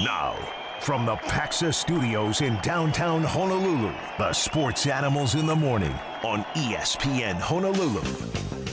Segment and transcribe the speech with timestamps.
[0.00, 0.36] Now,
[0.80, 7.34] from the Paxa Studios in downtown Honolulu, the Sports Animals in the Morning on ESPN
[7.34, 8.67] Honolulu.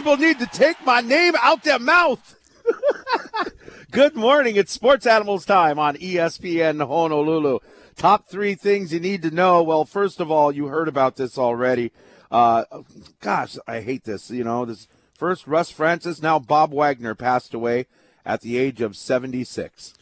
[0.00, 2.34] People need to take my name out their mouth.
[3.90, 4.56] Good morning.
[4.56, 7.58] It's Sports Animals time on ESPN Honolulu.
[7.96, 9.62] Top three things you need to know.
[9.62, 11.92] Well, first of all, you heard about this already.
[12.30, 12.64] Uh,
[13.20, 14.30] gosh, I hate this.
[14.30, 17.84] You know, this first Russ Francis, now Bob Wagner passed away
[18.24, 19.92] at the age of 76.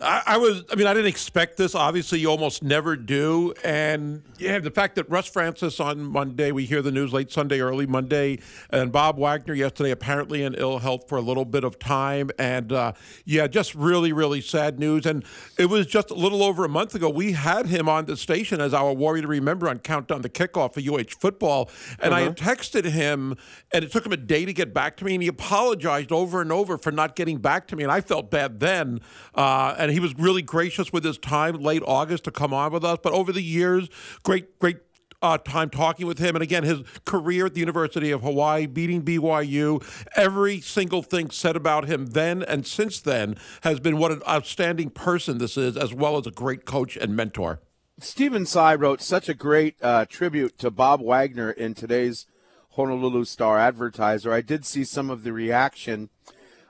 [0.00, 1.74] I, I was, I mean, I didn't expect this.
[1.74, 3.52] Obviously, you almost never do.
[3.62, 7.60] And yeah, the fact that Russ Francis on Monday, we hear the news late Sunday,
[7.60, 8.38] early Monday,
[8.70, 12.30] and Bob Wagner yesterday apparently in ill health for a little bit of time.
[12.38, 12.92] And uh,
[13.24, 15.04] yeah, just really, really sad news.
[15.04, 15.24] And
[15.58, 18.60] it was just a little over a month ago, we had him on the station
[18.60, 21.70] as our Warrior to Remember on Countdown the Kickoff for UH football.
[21.98, 23.36] And I had texted him,
[23.72, 25.14] and it took him a day to get back to me.
[25.14, 27.82] And he apologized over and over for not getting back to me.
[27.82, 29.00] And I felt bad then.
[29.34, 32.84] Uh, and he was really gracious with his time late August to come on with
[32.84, 32.98] us.
[33.02, 33.88] But over the years,
[34.22, 34.78] great, great
[35.22, 36.34] uh, time talking with him.
[36.34, 39.84] And again, his career at the University of Hawaii, beating BYU,
[40.16, 44.90] every single thing said about him then and since then has been what an outstanding
[44.90, 47.60] person this is, as well as a great coach and mentor.
[47.98, 52.26] Stephen Tsai wrote such a great uh, tribute to Bob Wagner in today's
[52.70, 54.32] Honolulu Star Advertiser.
[54.32, 56.08] I did see some of the reaction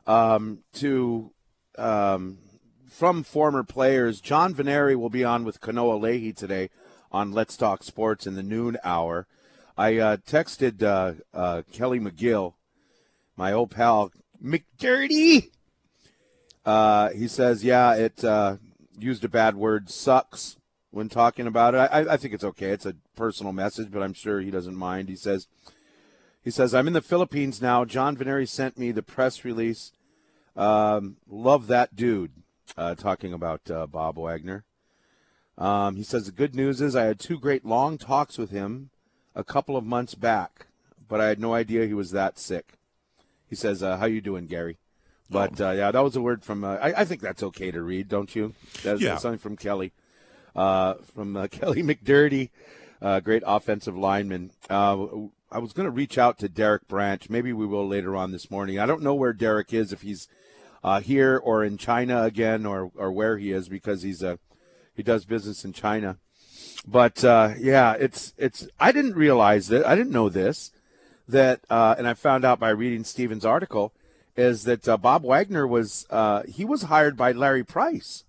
[0.09, 1.31] um, to
[1.79, 2.39] um,
[3.01, 4.21] from former players.
[4.21, 6.69] John Veneri will be on with Kanoa Leahey today
[7.11, 9.27] on Let's Talk Sports in the noon hour.
[9.75, 12.53] I uh, texted uh, uh, Kelly McGill,
[13.39, 14.13] my old pal
[14.45, 15.49] McDirty.
[16.67, 18.59] Uh, he says, "Yeah, it uh,
[18.99, 20.59] used a bad word, sucks."
[20.91, 22.69] When talking about it, I, I think it's okay.
[22.69, 25.09] It's a personal message, but I'm sure he doesn't mind.
[25.09, 25.47] He says,
[26.43, 27.87] "He says I'm in the Philippines now.
[27.87, 29.91] John Veneri sent me the press release.
[30.55, 32.33] Um, love that dude."
[32.77, 34.65] Uh, talking about uh, Bob Wagner.
[35.59, 38.91] Um, he says the good news is I had two great long talks with him
[39.35, 40.67] a couple of months back,
[41.09, 42.75] but I had no idea he was that sick.
[43.49, 44.79] He says, uh, "How you doing, Gary?"
[45.29, 46.65] But uh, yeah, that was a word from.
[46.65, 48.55] Uh, I, I think that's okay to read, don't you?
[48.83, 49.17] That's Yeah.
[49.19, 49.93] something from Kelly,
[50.57, 52.51] uh, from uh, Kelly McDirty,
[53.03, 54.53] uh, great offensive lineman.
[54.71, 55.07] Uh,
[55.53, 57.29] I was going to reach out to Derek Branch.
[57.29, 58.79] Maybe we will later on this morning.
[58.79, 60.29] I don't know where Derek is, if he's
[60.83, 64.39] uh, here or in China again, or or where he is, because he's a
[64.95, 66.19] he does business in China.
[66.87, 68.69] But uh, yeah, it's it's.
[68.79, 69.87] I didn't realize that.
[69.87, 70.73] I didn't know this.
[71.29, 73.93] That uh, and I found out by reading Steven's article
[74.37, 78.25] is that uh, Bob Wagner was uh, he was hired by Larry Price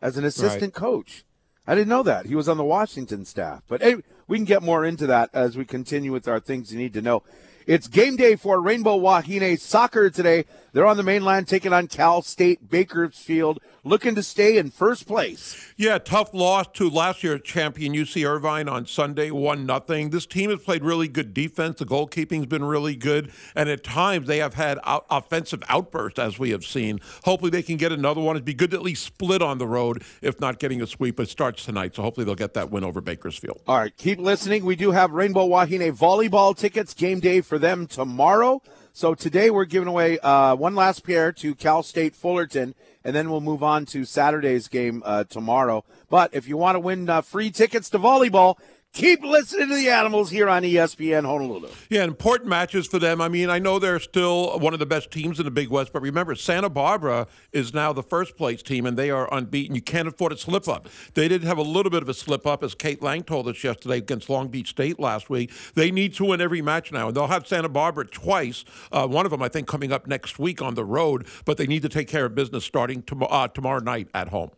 [0.00, 1.24] as an assistant coach.
[1.66, 3.62] I didn't know that he was on the Washington staff.
[3.68, 3.96] But hey,
[4.28, 7.02] we can get more into that as we continue with our things you need to
[7.02, 7.22] know.
[7.66, 10.44] It's game day for Rainbow Wahine soccer today.
[10.72, 15.72] They're on the mainland taking on Cal State Bakersfield, looking to stay in first place.
[15.76, 20.10] Yeah, tough loss to last year's champion UC Irvine on Sunday, one nothing.
[20.10, 21.78] This team has played really good defense.
[21.78, 26.38] The goalkeeping's been really good, and at times they have had out- offensive outbursts, as
[26.38, 27.00] we have seen.
[27.24, 28.36] Hopefully, they can get another one.
[28.36, 31.18] It'd be good to at least split on the road, if not getting a sweep.
[31.18, 33.62] It starts tonight, so hopefully they'll get that win over Bakersfield.
[33.66, 34.64] All right, keep listening.
[34.64, 38.62] We do have Rainbow Wahine volleyball tickets, game day for them tomorrow.
[38.92, 42.74] So today we're giving away uh, one last pair to Cal State Fullerton,
[43.04, 45.84] and then we'll move on to Saturday's game uh, tomorrow.
[46.08, 48.56] But if you want to win uh, free tickets to volleyball,
[48.96, 51.68] keep listening to the Animals here on ESPN Honolulu.
[51.90, 53.20] Yeah, important matches for them.
[53.20, 55.92] I mean, I know they're still one of the best teams in the Big West,
[55.92, 59.74] but remember, Santa Barbara is now the first place team, and they are unbeaten.
[59.74, 60.88] You can't afford a slip up.
[61.14, 63.62] They did have a little bit of a slip up, as Kate Lang told us
[63.62, 65.52] yesterday against Long Beach State last week.
[65.74, 68.64] They need to win every match now, and they'll have Santa Barbara twice.
[68.90, 71.66] Uh, one of them, I think, coming up next week on the road, but they
[71.66, 74.50] need to take care of business starting tom- uh, tomorrow night at home.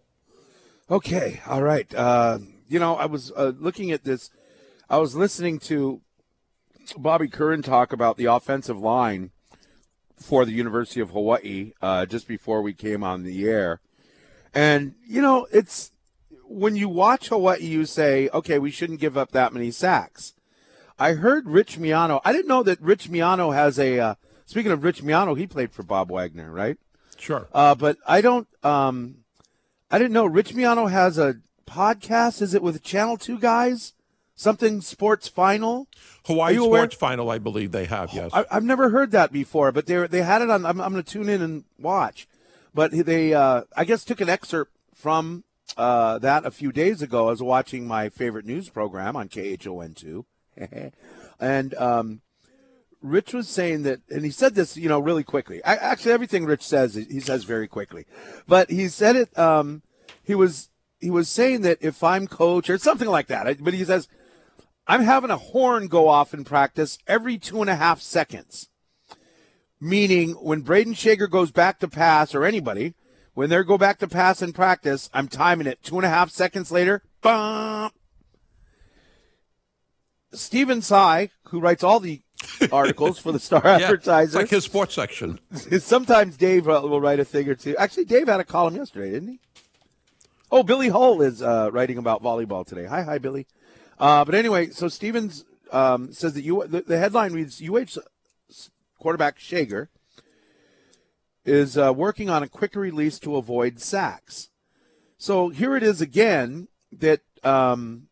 [0.91, 1.93] Okay, all right.
[1.95, 4.31] Uh, you know, I was uh, looking at this.
[4.91, 6.01] I was listening to
[6.97, 9.31] Bobby Curran talk about the offensive line
[10.17, 13.81] for the University of Hawaii uh, just before we came on the air,
[14.55, 15.93] And you know, it's
[16.45, 20.35] when you watch Hawaii, you say, okay, we shouldn't give up that many sacks.
[20.99, 22.21] I heard Rich Miano.
[22.25, 23.99] I didn't know that Rich Miano has a.
[23.99, 24.15] Uh,
[24.47, 26.77] speaking of Rich Miano, he played for Bob Wagner, right?
[27.17, 27.49] Sure.
[27.53, 28.49] Uh, but I don't.
[28.65, 29.19] Um,
[29.91, 31.37] I didn't know Rich Miano has a
[31.69, 32.43] podcast.
[32.43, 33.93] Is it with Channel Two guys?
[34.35, 35.89] Something Sports Final.
[36.27, 38.13] Hawaii you aware- Sports Final, I believe they have.
[38.13, 38.31] Yes.
[38.33, 40.65] I, I've never heard that before, but they they had it on.
[40.65, 42.29] I'm, I'm going to tune in and watch.
[42.75, 45.43] But they, uh, I guess, took an excerpt from
[45.77, 47.27] uh, that a few days ago.
[47.27, 50.27] I was watching my favorite news program on KHON two,
[51.41, 52.21] and um,
[53.03, 55.63] Rich was saying that, and he said this, you know, really quickly.
[55.65, 58.07] I, actually, everything Rich says, he says very quickly,
[58.47, 59.37] but he said it.
[59.39, 59.83] Um,
[60.23, 60.69] he was
[61.01, 64.09] he was saying that if I'm coach or something like that, but he says
[64.87, 68.69] I'm having a horn go off in practice every two and a half seconds.
[69.81, 72.95] Meaning, when Brayden Schager goes back to pass, or anybody,
[73.35, 76.31] when they go back to pass in practice, I'm timing it two and a half
[76.31, 77.03] seconds later.
[77.21, 77.95] Bump.
[80.33, 82.23] Steven Tsai, who writes all the
[82.73, 85.39] articles for the Star Yeah, it's Advertiser, like his sports section.
[85.79, 87.77] sometimes Dave will write a thing or two.
[87.77, 89.41] Actually, Dave had a column yesterday, didn't he?
[90.51, 92.87] Oh, Billy Hull is uh, writing about volleyball today.
[92.87, 93.47] Hi, hi, Billy.
[93.99, 98.01] Uh, but anyway, so Stevens um, says that you the, the headline reads UH
[98.99, 99.89] quarterback Schager
[101.45, 104.49] is uh, working on a quick release to avoid sacks.
[105.19, 108.09] So here it is again that um,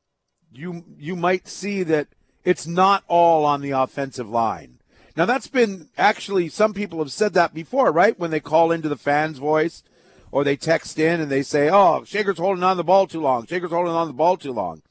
[0.53, 2.09] you you might see that
[2.45, 4.81] it's not all on the offensive line.
[5.17, 8.19] Now that's been actually some people have said that before, right?
[8.19, 9.83] When they call into the fans' voice
[10.31, 13.47] or they text in and they say, "Oh, Schager's holding on the ball too long.
[13.47, 14.83] Schager's holding on the ball too long."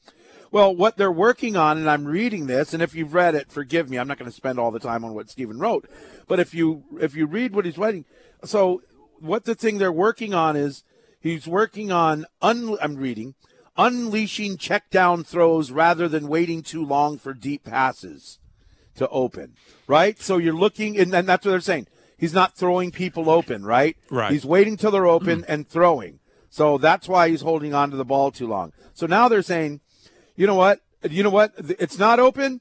[0.50, 3.90] Well, what they're working on, and I'm reading this, and if you've read it, forgive
[3.90, 3.98] me.
[3.98, 5.88] I'm not going to spend all the time on what Stephen wrote,
[6.28, 8.04] but if you if you read what he's writing,
[8.44, 8.82] so
[9.18, 10.84] what the thing they're working on is
[11.20, 12.26] he's working on.
[12.42, 13.34] Un, I'm reading
[13.76, 18.38] unleashing check down throws rather than waiting too long for deep passes
[18.96, 19.54] to open.
[19.86, 20.18] Right.
[20.20, 21.86] So you're looking, and, and that's what they're saying.
[22.16, 23.64] He's not throwing people open.
[23.64, 23.96] Right.
[24.10, 24.32] Right.
[24.32, 25.46] He's waiting till they're open mm.
[25.48, 26.20] and throwing.
[26.48, 28.72] So that's why he's holding on to the ball too long.
[28.94, 29.80] So now they're saying
[30.36, 30.80] you know what?
[31.02, 31.52] You know what?
[31.56, 32.60] It's not open.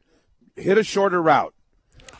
[0.55, 1.53] Hit a shorter route.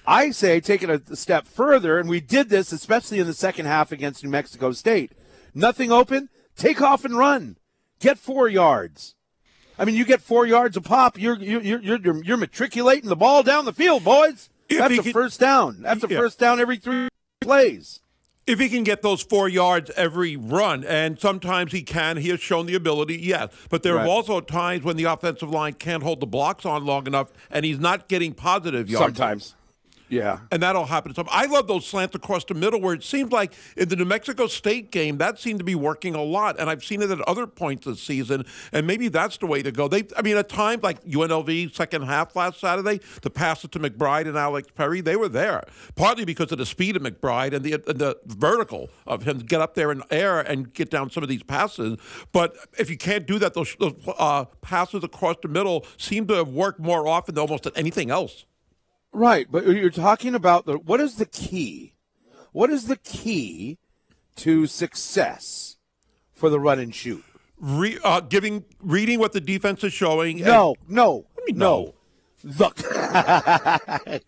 [0.05, 3.65] I say take it a step further, and we did this especially in the second
[3.65, 5.13] half against New Mexico State.
[5.53, 6.29] Nothing open.
[6.55, 7.57] Take off and run.
[7.99, 9.15] Get four yards.
[9.79, 11.17] I mean, you get four yards a pop.
[11.17, 14.49] You're you're you're you're, you're matriculating the ball down the field, boys.
[14.69, 15.81] If That's a could- first down.
[15.81, 16.19] That's a Yeah.
[16.19, 17.07] first down every three
[17.41, 18.01] plays.
[18.47, 22.39] If he can get those four yards every run, and sometimes he can, he has
[22.39, 23.49] shown the ability, yes.
[23.69, 27.07] But there are also times when the offensive line can't hold the blocks on long
[27.07, 29.17] enough, and he's not getting positive yards.
[29.17, 29.55] Sometimes.
[30.10, 30.40] Yeah.
[30.52, 31.13] And that'll happen.
[31.30, 34.48] I love those slants across the middle where it seems like in the New Mexico
[34.48, 37.48] State game that seemed to be working a lot, and I've seen it at other
[37.48, 38.46] points this season.
[38.72, 39.88] And maybe that's the way to go.
[39.88, 43.80] They, I mean, at times like UNLV second half last Saturday, to pass it to
[43.80, 45.63] McBride and Alex Perry, they were there
[45.96, 49.46] partly because of the speed of McBride and the and the vertical of him to
[49.46, 51.98] get up there in air and get down some of these passes.
[52.31, 56.34] But if you can't do that, those, those uh, passes across the middle seem to
[56.36, 58.46] have worked more often than almost anything else.
[59.15, 61.94] Right, but you're talking about the what is the key?
[62.51, 63.77] What is the key
[64.35, 65.77] to success
[66.33, 67.23] for the run and shoot?
[67.57, 70.40] Re, uh, giving reading what the defense is showing.
[70.40, 71.95] and- No, no, mean no.
[72.44, 74.21] Look, I'm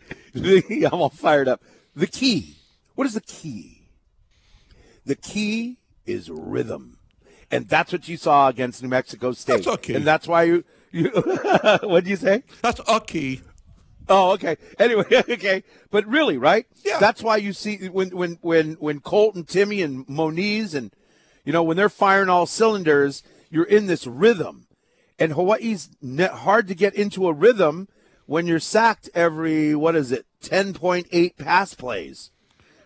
[0.94, 1.62] all fired up.
[1.94, 2.56] The key.
[2.96, 3.90] What is the key?
[5.06, 6.98] The key is rhythm,
[7.52, 9.66] and that's what you saw against New Mexico State.
[9.66, 9.96] That's a key.
[9.96, 10.64] And that's why you.
[10.92, 11.10] you
[11.82, 12.44] what did you say?
[12.62, 13.42] that's a key.
[14.10, 14.58] Oh, okay.
[14.80, 15.64] Anyway, okay.
[15.90, 16.66] But really, right?
[16.84, 17.00] Yeah.
[17.00, 20.92] That's why you see when when when when Colton, Timmy, and Moniz, and
[21.46, 24.68] you know when they're firing all cylinders, you're in this rhythm,
[25.18, 27.88] and Hawaii's hard to get into a rhythm
[28.26, 32.32] when you're sacked every what is it, ten point eight pass plays,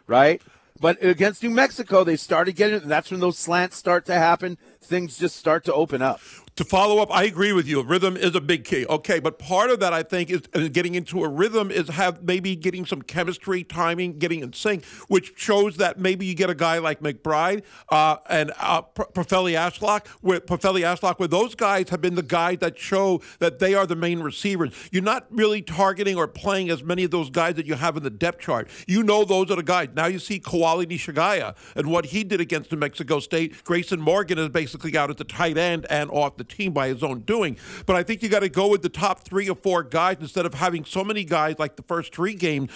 [0.07, 0.41] right?
[0.79, 4.15] But against New Mexico, they started getting it, and that's when those slants start to
[4.15, 4.57] happen.
[4.83, 6.19] Things just start to open up.
[6.57, 7.81] To follow up, I agree with you.
[7.81, 8.85] Rhythm is a big key.
[8.85, 12.23] Okay, but part of that I think is uh, getting into a rhythm is have
[12.23, 16.55] maybe getting some chemistry, timing, getting in sync, which shows that maybe you get a
[16.55, 21.89] guy like McBride uh, and uh, P- Pofele Ashlock, where Pofele Ashlock, where those guys
[21.89, 24.73] have been the guys that show that they are the main receivers.
[24.91, 28.03] You're not really targeting or playing as many of those guys that you have in
[28.03, 28.67] the depth chart.
[28.87, 29.87] You know those are the guys.
[29.95, 33.63] Now you see Koali Nishigaya and what he did against New Mexico State.
[33.63, 37.03] Grayson Morgan is basically out at the tight end and off the team by his
[37.03, 37.57] own doing.
[37.85, 40.45] But I think you got to go with the top three or four guys instead
[40.45, 42.71] of having so many guys like the first three games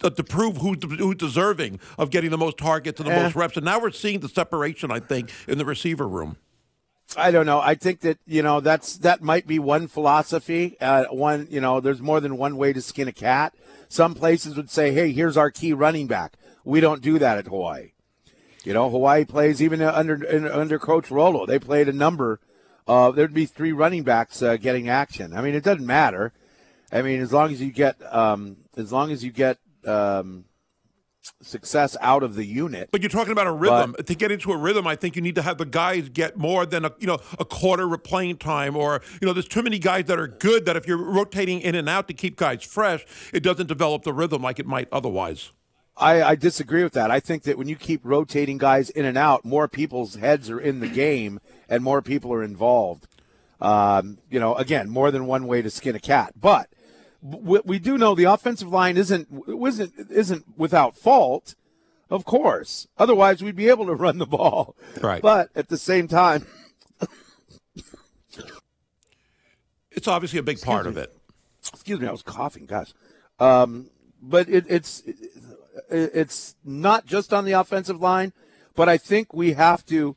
[0.00, 3.56] to prove who's, who's deserving of getting the most targets and the most reps.
[3.56, 6.36] And now we're seeing the separation, I think, in the receiver room.
[7.16, 7.60] I don't know.
[7.60, 10.76] I think that you know that's that might be one philosophy.
[10.80, 13.54] Uh, one, you know, there's more than one way to skin a cat.
[13.88, 17.46] Some places would say, "Hey, here's our key running back." We don't do that at
[17.46, 17.92] Hawaii.
[18.64, 21.46] You know, Hawaii plays even under under Coach Rolo.
[21.46, 22.40] They played a number.
[22.86, 25.34] of there'd be three running backs uh, getting action.
[25.34, 26.32] I mean, it doesn't matter.
[26.92, 30.44] I mean, as long as you get um, as long as you get um,
[31.42, 32.90] success out of the unit.
[32.90, 33.94] But you're talking about a rhythm.
[33.96, 36.36] But, to get into a rhythm, I think you need to have the guys get
[36.36, 39.62] more than a you know a quarter of playing time, or you know, there's too
[39.62, 42.62] many guys that are good that if you're rotating in and out to keep guys
[42.62, 45.50] fresh, it doesn't develop the rhythm like it might otherwise.
[46.00, 47.10] I, I disagree with that.
[47.10, 50.58] I think that when you keep rotating guys in and out, more people's heads are
[50.58, 53.06] in the game and more people are involved.
[53.60, 56.70] Um, you know, again, more than one way to skin a cat, but
[57.22, 61.54] we do know the offensive line isn't isn't isn't without fault,
[62.08, 62.88] of course.
[62.96, 64.74] Otherwise, we'd be able to run the ball.
[65.02, 65.20] Right.
[65.20, 66.46] But at the same time,
[69.90, 70.90] it's obviously a big part me.
[70.92, 71.14] of it.
[71.68, 72.94] Excuse me, I was coughing, guys.
[73.38, 73.90] Um,
[74.22, 75.16] but it, it's it,
[75.88, 78.32] it's not just on the offensive line,
[78.74, 80.16] but I think we have to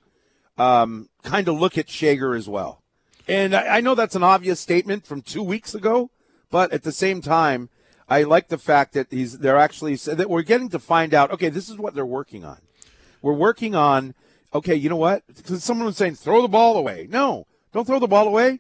[0.58, 2.82] um, kind of look at Schager as well.
[3.28, 6.10] And I, I know that's an obvious statement from two weeks ago
[6.54, 7.70] but at the same time,
[8.08, 11.32] I like the fact that he's they're actually that we're getting to find out.
[11.32, 12.60] Okay, this is what they're working on.
[13.24, 14.14] We're working on.
[14.54, 15.24] Okay, you know what?
[15.26, 17.08] Because someone was saying throw the ball away.
[17.10, 18.60] No, don't throw the ball away.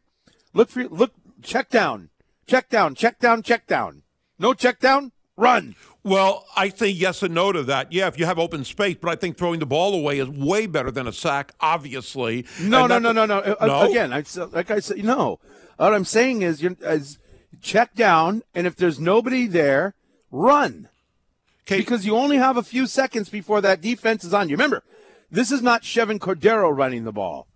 [0.56, 1.14] Look for look.
[1.44, 2.10] Check down.
[2.48, 2.96] Check down.
[2.96, 3.44] Check down.
[3.44, 4.02] Check down.
[4.40, 5.12] No check down.
[5.38, 5.76] Run.
[6.04, 7.94] Well, I say yes and no to that.
[7.94, 10.66] Yeah, if you have open space, but I think throwing the ball away is way
[10.66, 11.54] better than a sack.
[11.62, 12.46] Obviously.
[12.62, 13.90] No, no, no, no, no, uh, no.
[13.90, 15.40] Again, I, like I said, no.
[15.78, 17.20] What I'm saying is, as
[17.62, 19.96] check down, and if there's nobody there,
[20.30, 20.90] run.
[21.66, 21.78] Okay.
[21.78, 24.56] Because you only have a few seconds before that defense is on you.
[24.56, 24.84] Remember,
[25.32, 27.48] this is not Chevan Cordeiro running the ball.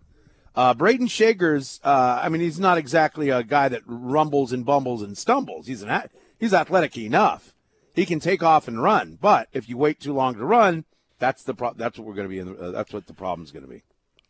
[0.56, 5.04] Uh, Brayden Schager's, uh, I mean, he's not exactly a guy that rumbles and bumbles
[5.04, 5.68] and stumbles.
[5.68, 7.54] He's an he's athletic enough.
[7.98, 10.86] He can take off and run, but if you wait too long to run,
[11.18, 12.38] that's the pro- that's what we're going to be.
[12.38, 13.82] In the, uh, that's what the problem's going to be.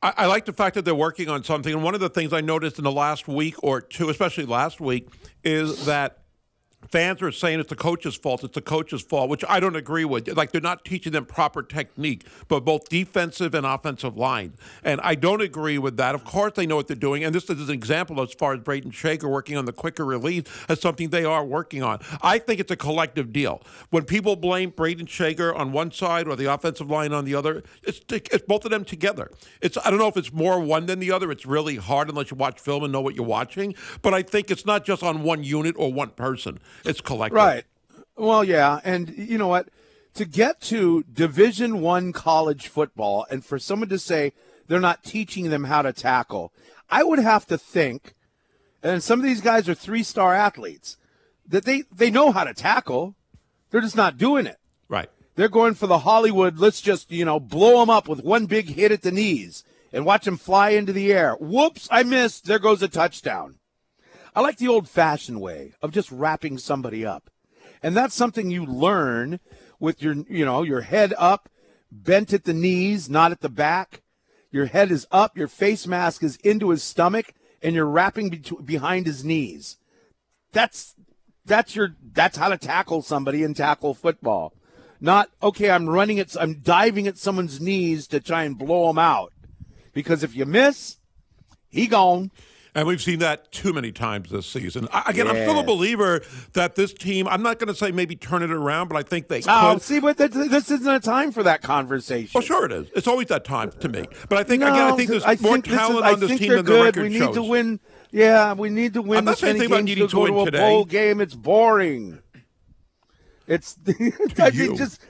[0.01, 1.73] I, I, like the fact that they're working on something.
[1.73, 4.79] And one of the things I noticed in the last week or two, especially last
[4.79, 5.09] week,
[5.43, 6.19] is that
[6.91, 8.43] fans are saying it's the coach's fault.
[8.43, 10.27] It's the coach's fault, which I don't agree with.
[10.35, 14.53] Like they're not teaching them proper technique, but both defensive and offensive line.
[14.83, 16.15] And I don't agree with that.
[16.15, 17.23] Of course, they know what they're doing.
[17.23, 20.43] And this is an example as far as Brayden Schager working on the quicker release
[20.69, 21.99] as something they are working on.
[22.21, 23.61] I think it's a collective deal.
[23.89, 27.63] When people blame Brayden Schager on one side or the offensive line on the other,
[27.83, 29.31] it's, it's both of them together.
[29.61, 31.31] It's I don't know if it's more one than the other.
[31.31, 33.75] It's really hard unless you watch film and know what you're watching.
[34.01, 36.59] But I think it's not just on one unit or one person.
[36.85, 37.35] It's collective.
[37.35, 37.63] Right.
[38.15, 39.69] Well, yeah, and you know what?
[40.15, 44.33] To get to Division One college football, and for someone to say
[44.67, 46.51] they're not teaching them how to tackle,
[46.89, 48.15] I would have to think,
[48.81, 50.97] and some of these guys are three-star athletes,
[51.47, 53.15] that they they know how to tackle.
[53.69, 54.57] They're just not doing it.
[54.89, 55.09] Right.
[55.35, 56.57] They're going for the Hollywood.
[56.57, 60.05] Let's just you know blow them up with one big hit at the knees and
[60.05, 61.35] watch them fly into the air.
[61.35, 61.87] Whoops!
[61.91, 62.45] I missed.
[62.45, 63.55] There goes a touchdown.
[64.37, 67.31] I like the old fashioned way of just wrapping somebody up.
[67.81, 69.39] And that's something you learn
[69.79, 71.49] with your, you know, your head up,
[71.91, 74.03] bent at the knees, not at the back.
[74.51, 78.43] Your head is up, your face mask is into his stomach, and you're wrapping be-
[78.63, 79.77] behind his knees.
[80.51, 80.93] That's
[81.43, 84.53] that's your that's how to tackle somebody in tackle football.
[85.01, 88.99] Not okay, I'm running it I'm diving at someone's knees to try and blow them
[88.99, 89.33] out.
[89.93, 90.97] Because if you miss,
[91.69, 92.29] he gone.
[92.77, 94.87] And we've seen that too many times this season.
[94.93, 96.21] I, again, I'm still a believer
[96.53, 99.29] that this team, I'm not going to say maybe turn it around, but I think
[99.29, 99.81] they oh, could.
[99.81, 102.29] See, but this isn't a time for that conversation.
[102.35, 102.91] Well, sure it is.
[102.95, 104.05] It's always that time to me.
[104.29, 106.39] But I think, no, again, I think there's I more talent this is, on this
[106.39, 106.79] team than good.
[106.79, 107.35] the record We need shows.
[107.35, 107.79] to win.
[108.11, 109.17] Yeah, we need to win.
[109.17, 110.59] I'm not saying about needing to, to win to a today.
[110.59, 111.19] bowl game.
[111.19, 112.19] It's boring.
[113.47, 113.75] It's
[114.37, 115.01] I think just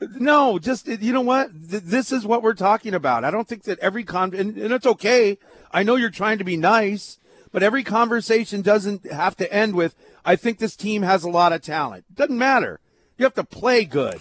[0.00, 1.50] no, just you know what?
[1.52, 3.24] This is what we're talking about.
[3.24, 5.38] I don't think that every con and, and it's okay.
[5.70, 7.18] I know you're trying to be nice,
[7.52, 11.52] but every conversation doesn't have to end with, I think this team has a lot
[11.52, 12.04] of talent.
[12.14, 12.80] Doesn't matter.
[13.18, 14.18] You have to play good.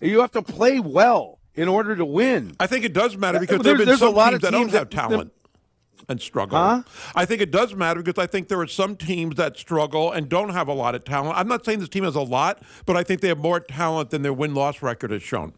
[0.00, 2.56] You have to play well in order to win.
[2.60, 4.90] I think it does matter because there have been some teams, teams that don't have
[4.90, 5.32] talent.
[5.32, 5.43] That,
[6.08, 6.58] and struggle.
[6.58, 6.82] Huh?
[7.14, 10.28] I think it does matter because I think there are some teams that struggle and
[10.28, 11.36] don't have a lot of talent.
[11.36, 14.10] I'm not saying this team has a lot, but I think they have more talent
[14.10, 15.54] than their win loss record has shown.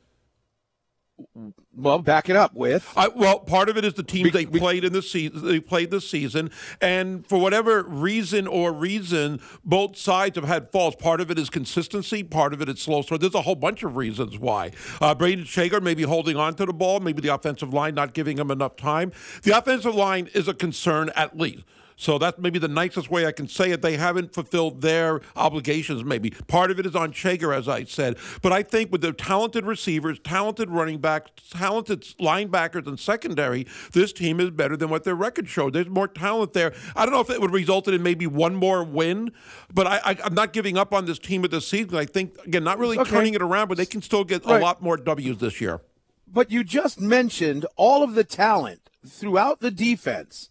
[1.75, 2.91] Well, back it up with.
[2.95, 5.47] I, well, part of it is the teams they played in the season.
[5.47, 10.97] They played this season, and for whatever reason or reason, both sides have had faults.
[11.01, 12.23] Part of it is consistency.
[12.23, 13.23] Part of it is slow start.
[13.23, 14.73] There's a whole bunch of reasons why.
[15.01, 17.01] Uh, Brayden Schager maybe holding on to the ball.
[17.01, 19.13] Maybe the offensive line not giving him enough time.
[19.43, 21.65] The offensive line is a concern at least.
[21.97, 23.81] So that's maybe the nicest way I can say it.
[23.81, 26.31] They haven't fulfilled their obligations, maybe.
[26.31, 28.19] Part of it is on Schager, as I said.
[28.43, 34.13] But I think with the talented receivers, talented running backs, talented linebackers, and secondary, this
[34.13, 35.73] team is better than what their record showed.
[35.73, 36.75] There's more talent there.
[36.95, 39.33] I don't know if it would result in maybe one more win,
[39.73, 41.97] but I, am not giving up on this team at the season.
[41.97, 43.11] I think, again, not really okay.
[43.11, 44.61] turning it around, but they can still get right.
[44.61, 45.81] a lot more W's this year.
[46.27, 50.51] But you just mentioned all of the talent throughout the defense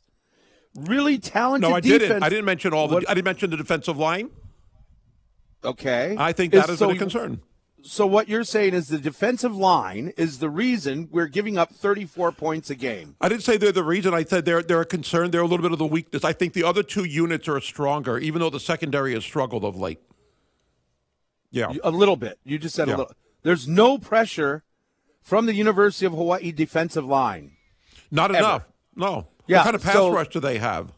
[0.76, 1.70] really talented.
[1.70, 2.02] No, I defense.
[2.02, 2.24] didn't.
[2.24, 2.96] I didn't mention all the.
[2.96, 3.10] What?
[3.10, 4.30] I didn't mention the defensive line.
[5.64, 7.42] Okay, I think that is, is so, a concern.
[7.82, 12.32] So what you're saying is the defensive line is the reason we're giving up 34
[12.32, 13.16] points a game.
[13.22, 14.14] I didn't say they're the reason.
[14.14, 15.32] I said they're they're a concern.
[15.32, 16.24] They're a little bit of the weakness.
[16.24, 19.76] I think the other two units are stronger, even though the secondary has struggled of
[19.76, 20.00] late.
[21.52, 22.40] Yeah, a little bit.
[22.44, 22.96] You just said yeah.
[22.96, 23.14] a little.
[23.44, 24.64] There's no pressure
[25.22, 27.52] from the University of Hawaii defensive line.
[28.12, 28.40] Not ever.
[28.40, 28.68] enough.
[28.96, 29.28] No.
[29.48, 30.92] Yeah, what kind of pass so, rush do they have?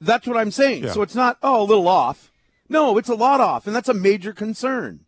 [0.00, 0.84] That's what I'm saying.
[0.84, 0.92] Yeah.
[0.92, 2.30] So it's not, oh, a little off.
[2.68, 5.00] No, it's a lot off, and that's a major concern.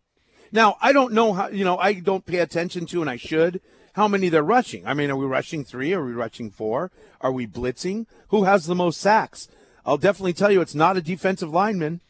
[0.51, 3.59] Now, I don't know how, you know, I don't pay attention to, and I should,
[3.93, 4.85] how many they're rushing.
[4.85, 5.93] I mean, are we rushing three?
[5.93, 6.91] Are we rushing four?
[7.21, 8.05] Are we blitzing?
[8.29, 9.47] Who has the most sacks?
[9.85, 12.01] I'll definitely tell you it's not a defensive lineman.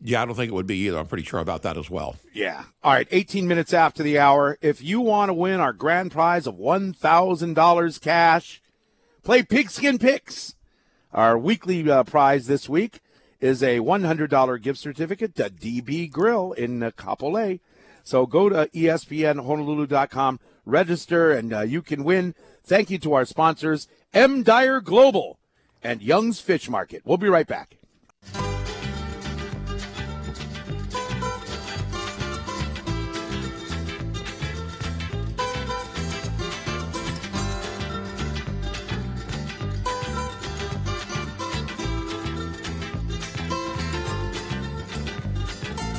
[0.00, 0.98] Yeah, I don't think it would be either.
[0.98, 2.16] I'm pretty sure about that as well.
[2.32, 2.64] Yeah.
[2.82, 4.58] All right, 18 minutes after the hour.
[4.60, 8.60] If you want to win our grand prize of $1,000 cash,
[9.24, 10.54] Play Pigskin Picks.
[11.14, 13.00] Our weekly uh, prize this week
[13.40, 17.60] is a $100 gift certificate to DB Grill in Kapolei.
[18.02, 22.34] So go to ESPNHonolulu.com, register, and uh, you can win.
[22.62, 24.42] Thank you to our sponsors, M.
[24.42, 25.38] Dyer Global
[25.82, 27.00] and Young's Fish Market.
[27.06, 27.78] We'll be right back.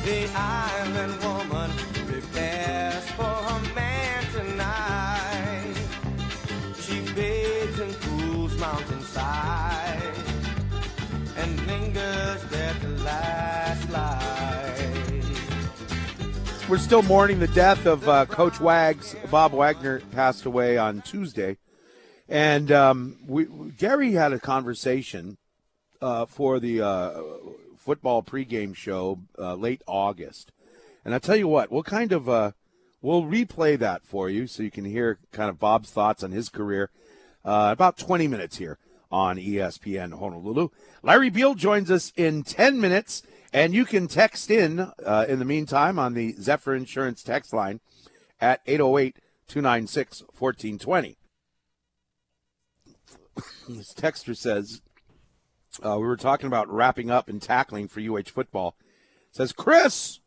[0.05, 1.71] The island woman
[2.05, 5.73] prepares for her man tonight.
[6.79, 10.13] She bathes in mountainside
[11.37, 15.23] and lingers there last light.
[16.69, 19.15] We're still mourning the death of uh, Coach Wags.
[19.31, 21.57] Bob Wagner passed away on Tuesday.
[22.29, 25.37] And um, we, Gary had a conversation
[25.99, 27.21] uh, for the uh,
[27.85, 30.51] football pregame show uh, late August.
[31.05, 32.51] And I tell you what, we'll kind of uh,
[33.01, 36.49] we'll replay that for you so you can hear kind of Bob's thoughts on his
[36.49, 36.89] career.
[37.45, 38.79] Uh, about 20 minutes here
[39.11, 40.69] on ESPN Honolulu.
[41.03, 43.21] Larry Beil joins us in 10 minutes,
[43.53, 47.81] and you can text in uh, in the meantime on the Zephyr Insurance text line
[48.41, 49.17] at 808
[49.47, 51.17] 296 1420.
[53.69, 54.81] This texter says,
[55.83, 58.75] uh, we were talking about wrapping up and tackling for UH football.
[59.31, 60.19] Says Chris,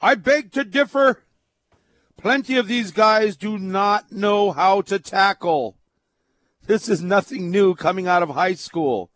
[0.00, 1.22] I beg to differ.
[2.16, 5.76] Plenty of these guys do not know how to tackle.
[6.66, 9.10] This is nothing new coming out of high school.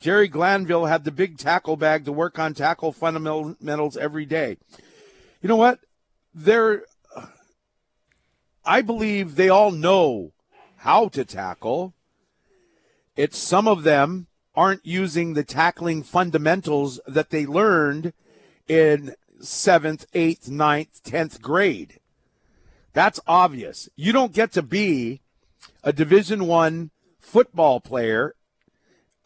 [0.00, 4.56] Jerry Glanville had the big tackle bag to work on tackle fundamentals every day.
[5.42, 5.80] You know what?
[6.32, 6.84] They're,
[8.64, 10.32] I believe they all know
[10.76, 11.94] how to tackle.
[13.16, 14.27] It's some of them
[14.58, 18.12] aren't using the tackling fundamentals that they learned
[18.66, 22.00] in seventh, eighth, ninth, tenth grade.
[22.92, 23.88] That's obvious.
[23.94, 25.20] You don't get to be
[25.84, 26.90] a Division One
[27.20, 28.34] football player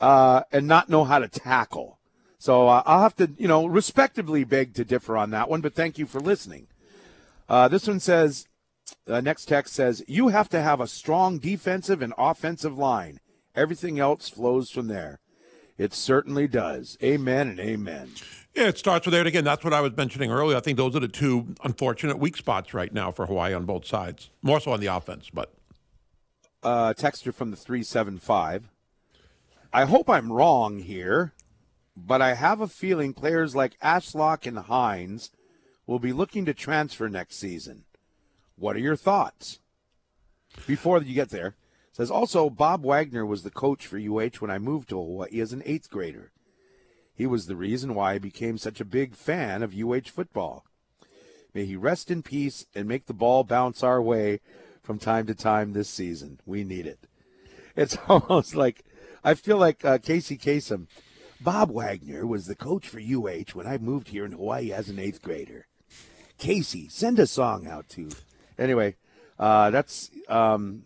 [0.03, 1.99] uh, and not know how to tackle.
[2.37, 5.63] So uh, I'll have to, you know, respectively beg to differ on that one.
[5.63, 6.67] But thank you for listening.
[7.49, 8.49] Uh, this one says,
[9.09, 13.19] uh, next text says, you have to have a strong defensive and offensive line.
[13.55, 15.21] Everything else flows from there.
[15.83, 16.97] It certainly does.
[17.03, 18.13] Amen and amen.
[18.55, 19.27] Yeah, it starts with there.
[19.27, 20.57] again, that's what I was mentioning earlier.
[20.57, 23.85] I think those are the two unfortunate weak spots right now for Hawaii on both
[23.85, 24.31] sides.
[24.43, 25.53] More so on the offense, but.
[26.63, 28.69] Uh, texture from the 375.
[29.73, 31.33] I hope I'm wrong here,
[31.97, 35.33] but I have a feeling players like Ashlock and Hines
[35.85, 37.87] will be looking to transfer next season.
[38.55, 39.59] What are your thoughts?
[40.65, 41.57] Before you get there,
[41.93, 45.53] Says also, Bob Wagner was the coach for UH when I moved to Hawaii as
[45.53, 46.33] an eighth grader.
[47.15, 50.65] He was the reason why I became such a big fan of UH football.
[51.55, 54.41] May he rest in peace and make the ball bounce our way
[54.83, 56.41] from time to time this season.
[56.47, 57.07] We need it.
[57.77, 58.85] It's almost like
[59.23, 60.87] I feel like uh, Casey Kasem.
[61.41, 64.99] Bob Wagner was the coach for UH when I moved here in Hawaii as an
[64.99, 65.67] eighth grader.
[66.39, 68.09] Casey, send a song out to.
[68.59, 68.97] Anyway,
[69.39, 70.11] uh, that's.
[70.29, 70.85] Um,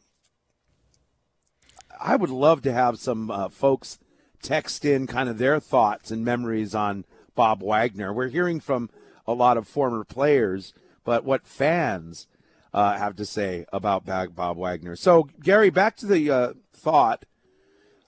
[2.00, 3.98] I would love to have some uh, folks
[4.42, 7.04] text in kind of their thoughts and memories on
[7.34, 8.12] Bob Wagner.
[8.12, 8.90] We're hearing from
[9.26, 10.72] a lot of former players,
[11.04, 12.26] but what fans
[12.72, 14.96] uh, have to say about Bob Wagner.
[14.96, 17.24] So, Gary, back to the uh, thought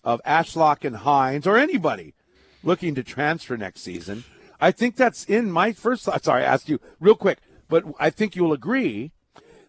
[0.04, 2.14] of Ashlock and Hines or anybody
[2.62, 4.24] looking to transfer next season.
[4.60, 6.24] I think that's in my first thought.
[6.24, 9.12] Sorry, I asked you real quick, but I think you'll agree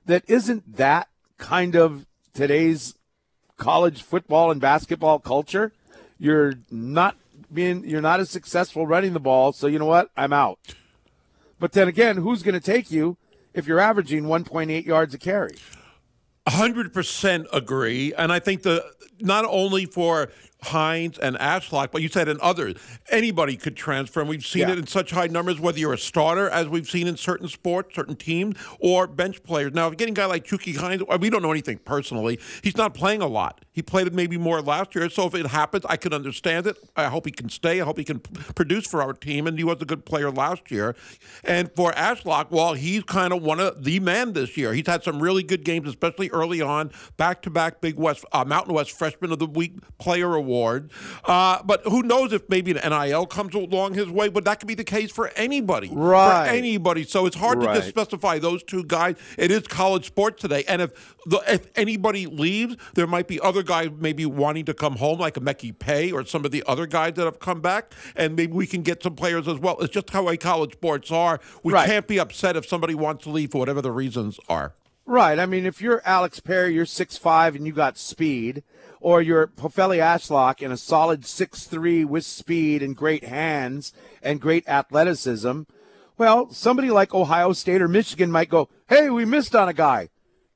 [0.06, 2.96] that isn't that kind of today's
[3.60, 5.72] college football and basketball culture?
[6.18, 7.16] You're not
[7.54, 10.10] being you're not as successful running the ball, so you know what?
[10.18, 10.60] I'm out.
[11.60, 13.18] But then again, who's going to take you
[13.54, 15.56] if you're averaging 1.8 yards a carry?
[16.48, 18.14] 100% agree.
[18.14, 18.84] And I think the
[19.20, 20.30] not only for
[20.62, 22.76] Hines and Ashlock, but you said in others,
[23.10, 24.20] anybody could transfer.
[24.20, 24.74] And we've seen yeah.
[24.74, 27.96] it in such high numbers, whether you're a starter, as we've seen in certain sports,
[27.96, 29.74] certain teams, or bench players.
[29.74, 32.40] Now, getting a guy like Chucky Hines, we don't know anything personally.
[32.62, 33.64] He's not playing a lot.
[33.80, 35.10] He played it maybe more last year.
[35.10, 36.78] So if it happens, I can understand it.
[36.96, 37.80] I hope he can stay.
[37.82, 39.48] I hope he can produce for our team.
[39.48, 40.96] And he was a good player last year.
[41.44, 44.74] And for Ashlock, well, he's kind of one of the man this year.
[44.74, 48.44] He's had some really good games, especially early on, back to back Big West, uh,
[48.46, 50.92] Mountain West Freshman of the Week Player Award award.
[51.26, 54.30] Uh, but who knows if maybe an NIL comes along his way?
[54.30, 55.90] But that could be the case for anybody.
[55.92, 56.48] Right.
[56.48, 57.04] For anybody.
[57.04, 57.74] So it's hard right.
[57.74, 59.16] to just specify those two guys.
[59.38, 60.64] It is college sports today.
[60.68, 64.98] And if the, if anybody leaves, there might be other guys maybe wanting to come
[64.98, 67.94] home, like a Mekhi Pay or some of the other guys that have come back.
[68.16, 69.78] And maybe we can get some players as well.
[69.80, 71.40] It's just how college sports are.
[71.64, 71.88] We right.
[71.88, 74.76] can't be upset if somebody wants to leave for whatever the reasons are.
[75.06, 75.40] Right.
[75.40, 78.64] I mean, if you're Alex Perry, you're six five and you got speed–
[79.02, 84.42] or you're Pofele Ashlock in a solid six three with speed and great hands and
[84.42, 85.62] great athleticism,
[86.18, 90.10] well, somebody like Ohio State or Michigan might go, hey, we missed on a guy.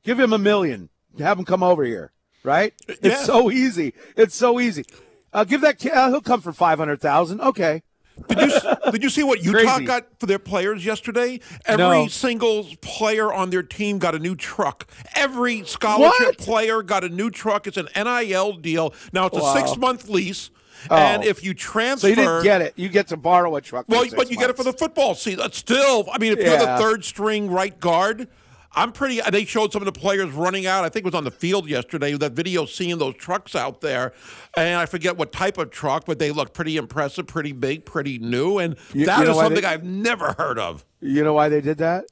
[0.04, 0.90] Give him a million.
[1.20, 2.12] Have him come over here,
[2.44, 2.74] right?
[2.88, 2.96] Yeah.
[3.02, 3.94] It's so easy.
[4.16, 4.86] It's so easy.
[5.32, 7.84] Uh, give that kid, uh, he'll come for 500000 Okay.
[8.28, 8.60] Did you
[8.92, 9.86] did you see what Utah Crazy.
[9.86, 11.40] got for their players yesterday?
[11.66, 12.08] Every no.
[12.08, 14.88] single player on their team got a new truck.
[15.16, 16.38] Every scholarship what?
[16.38, 17.66] player got a new truck.
[17.66, 18.94] It's an NIL deal.
[19.12, 19.56] Now it's wow.
[19.56, 20.52] a six month lease.
[20.90, 20.96] Oh.
[20.96, 22.74] And if you transfer, so you didn't get it.
[22.76, 23.86] You get to borrow a truck.
[23.88, 24.36] Well, but you months.
[24.36, 25.52] get it for the football season.
[25.52, 26.50] Still, I mean, if yeah.
[26.50, 28.28] you're the third string right guard,
[28.76, 29.22] I'm pretty.
[29.32, 30.84] They showed some of the players running out.
[30.84, 32.14] I think it was on the field yesterday.
[32.14, 34.14] That video seeing those trucks out there,
[34.58, 38.18] and I forget what type of truck, but they look pretty impressive, pretty big, pretty
[38.18, 40.86] new, and you, that you is something they, I've never heard of.
[41.02, 42.06] You know why they did that?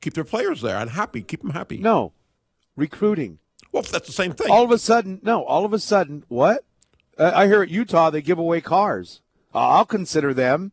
[0.00, 1.22] Keep their players there and happy.
[1.22, 1.78] Keep them happy.
[1.78, 2.12] No,
[2.76, 3.38] recruiting.
[3.72, 4.50] Well, that's the same thing.
[4.50, 5.44] All of a sudden, no.
[5.44, 6.64] All of a sudden, what?
[7.18, 9.20] Uh, I hear at Utah they give away cars.
[9.54, 10.72] Uh, I'll consider them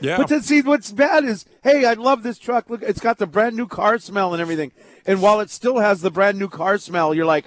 [0.00, 0.16] yeah.
[0.16, 2.68] But then see what's bad is, hey, I love this truck.
[2.68, 4.72] Look, it's got the brand new car smell and everything.
[5.06, 7.46] And while it still has the brand new car smell, you're like,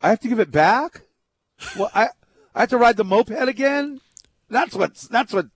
[0.00, 1.02] I have to give it back.
[1.78, 2.08] Well, I
[2.54, 4.00] I have to ride the moped again.
[4.50, 5.46] That's what that's what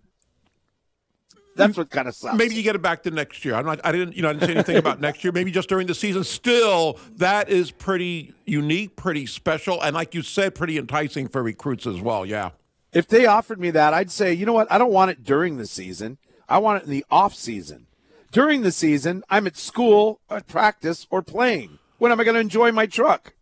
[1.56, 2.36] that's what kind of sucks.
[2.36, 3.54] Maybe you get it back to next year.
[3.54, 3.80] I'm not.
[3.82, 4.14] I didn't.
[4.14, 5.32] You know, I didn't say anything about next year.
[5.32, 6.22] Maybe just during the season.
[6.22, 11.86] Still, that is pretty unique, pretty special, and like you said, pretty enticing for recruits
[11.86, 12.24] as well.
[12.24, 12.50] Yeah.
[12.96, 14.72] If they offered me that, I'd say, you know what?
[14.72, 16.16] I don't want it during the season.
[16.48, 17.88] I want it in the off season.
[18.32, 21.78] During the season, I'm at school, at practice, or playing.
[21.98, 23.34] When am I going to enjoy my truck?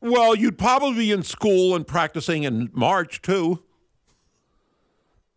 [0.00, 3.64] Well, you'd probably be in school and practicing in March too.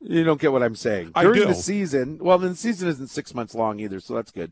[0.01, 1.11] You don't get what I'm saying.
[1.15, 1.47] I During do.
[1.47, 4.51] the season, well, the season isn't six months long either, so that's good.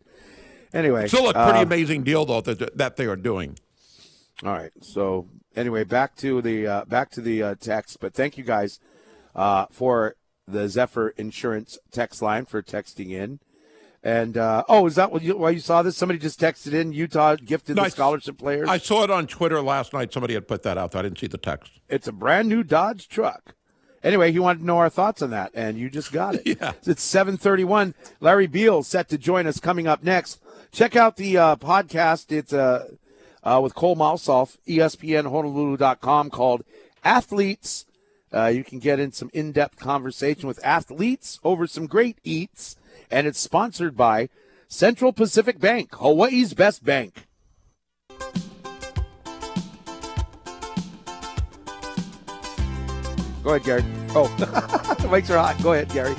[0.73, 3.59] Anyway, still a pretty uh, amazing deal though that that they are doing.
[4.43, 7.99] All right, so anyway, back to the uh, back to the uh, text.
[7.99, 8.79] But thank you guys
[9.35, 10.15] uh, for
[10.47, 13.39] the Zephyr Insurance text line for texting in.
[14.05, 15.95] And uh, oh, is that what you, why you saw this?
[15.95, 16.91] Somebody just texted in.
[16.91, 18.67] Utah gifted no, the scholarship players.
[18.67, 20.11] I saw it on Twitter last night.
[20.11, 20.93] Somebody had put that out.
[20.93, 21.79] I didn't see the text.
[21.87, 23.55] It's a brand new Dodge truck.
[24.03, 26.41] Anyway, he wanted to know our thoughts on that, and you just got it.
[26.59, 26.73] yeah.
[26.85, 27.95] It's seven thirty-one.
[28.19, 30.41] Larry Beil set to join us coming up next.
[30.73, 32.29] Check out the uh, podcast.
[32.29, 32.87] It's a
[33.43, 36.63] uh, with Cole Malsoff, ESPNHonolulu.com, called
[37.03, 37.85] Athletes.
[38.33, 42.75] Uh, you can get in some in depth conversation with athletes over some great eats,
[43.11, 44.29] and it's sponsored by
[44.67, 47.27] Central Pacific Bank, Hawaii's best bank.
[53.43, 53.83] Go ahead, Gary.
[54.15, 54.45] Oh, the
[55.09, 55.61] mics are hot.
[55.61, 56.15] Go ahead, Gary.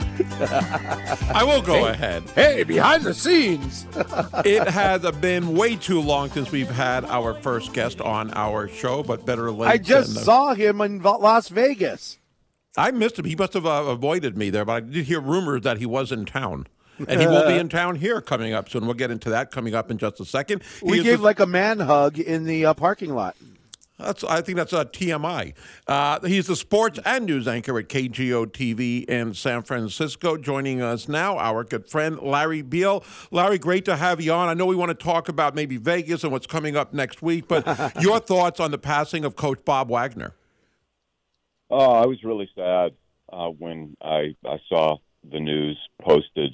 [1.35, 2.23] I will go ahead.
[2.35, 3.87] Hey, behind the scenes.
[4.45, 9.03] it has been way too long since we've had our first guest on our show,
[9.03, 9.67] but better late.
[9.67, 9.73] Than.
[9.73, 12.19] I just than, saw him in Las Vegas.
[12.77, 13.25] I missed him.
[13.25, 16.13] He must have uh, avoided me there, but I did hear rumors that he was
[16.13, 16.67] in town.
[17.09, 18.85] And he will be in town here coming up soon.
[18.85, 20.63] We'll get into that coming up in just a second.
[20.81, 23.37] He We gave the- like a man hug in the uh, parking lot.
[23.99, 25.55] That's, I think that's a TMI.
[25.87, 30.37] Uh, he's the sports and news anchor at KGO TV in San Francisco.
[30.37, 33.05] Joining us now, our good friend Larry Beil.
[33.31, 34.49] Larry, great to have you on.
[34.49, 37.47] I know we want to talk about maybe Vegas and what's coming up next week,
[37.47, 37.65] but
[38.01, 40.35] your thoughts on the passing of Coach Bob Wagner?
[41.71, 42.95] Oh, I was really sad
[43.33, 44.99] uh, when I, I saw
[45.31, 46.53] the news posted.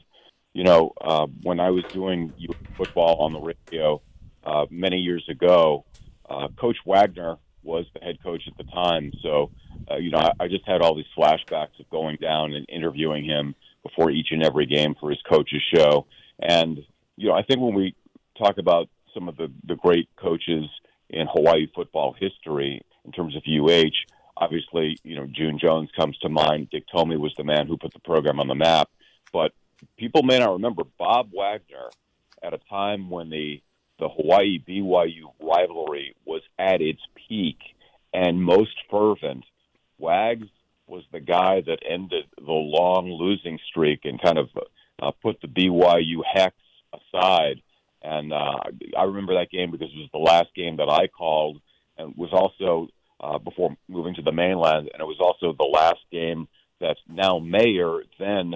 [0.52, 2.34] You know, uh, when I was doing
[2.76, 4.02] football on the radio
[4.44, 5.86] uh, many years ago,
[6.30, 9.12] uh, Coach Wagner was the head coach at the time.
[9.22, 9.50] So,
[9.90, 13.24] uh, you know, I, I just had all these flashbacks of going down and interviewing
[13.24, 16.06] him before each and every game for his coach's show.
[16.38, 16.78] And,
[17.16, 17.94] you know, I think when we
[18.38, 20.64] talk about some of the, the great coaches
[21.10, 23.90] in Hawaii football history in terms of UH,
[24.36, 26.70] obviously, you know, June Jones comes to mind.
[26.70, 28.88] Dick Tomey was the man who put the program on the map.
[29.32, 29.52] But
[29.96, 31.90] people may not remember Bob Wagner
[32.42, 33.60] at a time when the
[34.00, 37.58] the Hawaii BYU rivalry was at its peak
[38.12, 39.44] and most fervent.
[39.98, 40.48] Wags
[40.86, 44.48] was the guy that ended the long losing streak and kind of
[45.00, 46.56] uh, put the BYU hex
[46.92, 47.62] aside.
[48.02, 48.58] And uh,
[48.98, 51.60] I remember that game because it was the last game that I called,
[51.98, 52.88] and was also
[53.20, 56.48] uh, before moving to the mainland, and it was also the last game
[56.80, 58.54] that now mayor, then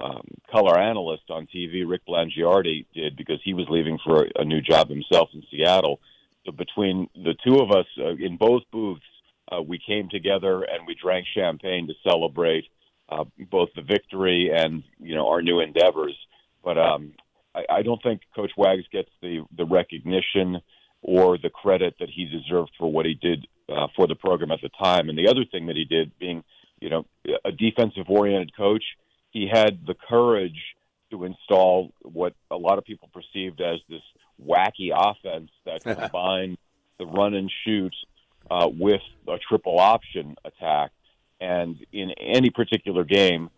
[0.00, 4.60] um, color analyst on TV, Rick Blangiardi, did because he was leaving for a, new
[4.60, 6.00] job himself in Seattle.
[6.46, 9.02] So between the two of us uh, in both booths,
[9.50, 12.64] uh, we came together and we drank champagne to celebrate
[13.08, 16.16] uh, both the victory and you know our new endeavors.
[16.62, 17.14] But um,
[17.54, 20.60] I, I don't think Coach Wags gets the the recognition
[21.02, 24.60] or the credit that he deserved for what he did uh, for the program at
[24.60, 25.08] the time.
[25.08, 26.44] And the other thing that he did, being
[26.80, 27.06] you know
[27.44, 28.84] a defensive oriented coach,
[29.30, 30.58] he had the courage
[31.10, 34.02] to install what a lot of people perceived as this
[34.44, 36.58] wacky offense that combined
[36.98, 37.94] the run and shoot
[38.50, 40.90] uh, with a triple option attack.
[41.40, 43.50] And in any particular game,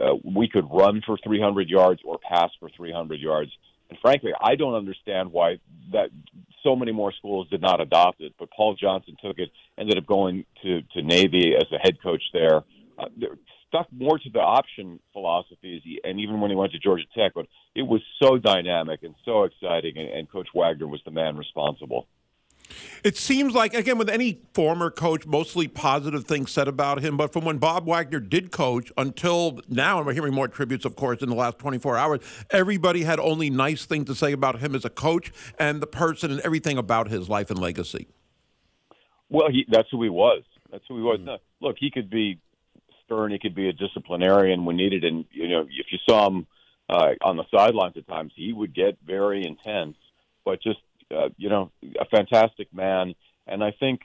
[0.00, 3.50] uh, we could run for 300 yards or pass for 300 yards.
[3.88, 5.58] And frankly, I don't understand why
[5.92, 6.10] that
[6.62, 8.34] so many more schools did not adopt it.
[8.38, 12.22] But Paul Johnson took it, ended up going to to Navy as a head coach
[12.34, 12.64] there.
[12.98, 17.04] Uh, they're stuck more to the option philosophies, and even when he went to Georgia
[17.16, 21.10] Tech, but it was so dynamic and so exciting, and, and Coach Wagner was the
[21.10, 22.08] man responsible.
[23.02, 27.16] It seems like, again, with any former coach, mostly positive things said about him.
[27.16, 30.96] But from when Bob Wagner did coach until now, and we're hearing more tributes, of
[30.96, 34.74] course, in the last 24 hours, everybody had only nice things to say about him
[34.74, 38.08] as a coach and the person and everything about his life and legacy.
[39.30, 40.42] Well, he, that's who he was.
[40.70, 41.18] That's who he was.
[41.20, 41.26] Hmm.
[41.26, 42.38] No, look, he could be
[43.08, 43.32] stern.
[43.32, 45.04] He could be a disciplinarian when needed.
[45.04, 46.46] And, you know, if you saw him
[46.88, 49.96] uh, on the sidelines at times, he would get very intense.
[50.44, 50.78] But just
[51.10, 53.14] uh, you know, a fantastic man,
[53.46, 54.00] and I think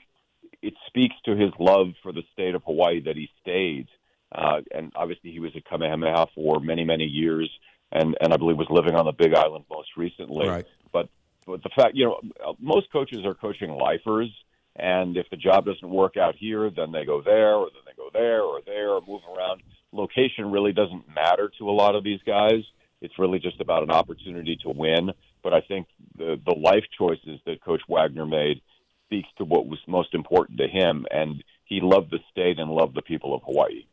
[0.62, 3.88] it speaks to his love for the state of Hawaii that he stayed.
[4.34, 7.50] Uh, and obviously, he was at Kamehameha for many, many years,
[7.92, 10.48] and and I believe was living on the Big Island most recently.
[10.48, 10.66] Right.
[10.92, 11.08] But
[11.46, 14.30] but the fact, you know, most coaches are coaching lifers,
[14.76, 17.96] and if the job doesn't work out here, then they go there, or then they
[17.96, 19.62] go there, or there, or move around.
[19.92, 22.62] Location really doesn't matter to a lot of these guys.
[23.00, 25.12] It's really just about an opportunity to win.
[25.42, 28.60] But I think the the life choices that Coach Wagner made
[29.06, 32.94] speaks to what was most important to him, and he loved the state and loved
[32.94, 33.86] the people of Hawaii.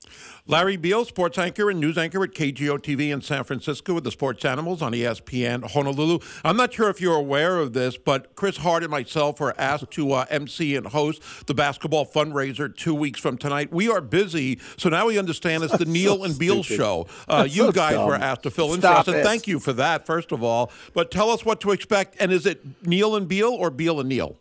[0.45, 4.11] Larry Beil, sports anchor and news anchor at KGO TV in San Francisco with the
[4.11, 6.19] Sports Animals on ESPN Honolulu.
[6.43, 9.91] I'm not sure if you're aware of this, but Chris Hart and myself were asked
[9.91, 13.71] to uh, MC and host the basketball fundraiser two weeks from tonight.
[13.71, 17.07] We are busy, so now we understand it's the Neil and Beil show.
[17.27, 18.07] Uh, you so guys dumb.
[18.07, 19.23] were asked to fill in Stop for us, and it.
[19.23, 20.71] thank you for that, first of all.
[20.93, 24.09] But tell us what to expect, and is it Neil and Beil or Beal and
[24.09, 24.35] Neil?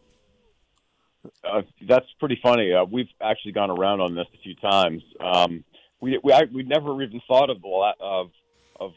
[1.45, 2.73] Uh, that's pretty funny.
[2.73, 5.03] Uh, we've actually gone around on this a few times.
[5.21, 5.65] Um,
[6.01, 8.31] we we I, we never even thought of the la- of
[8.79, 8.93] of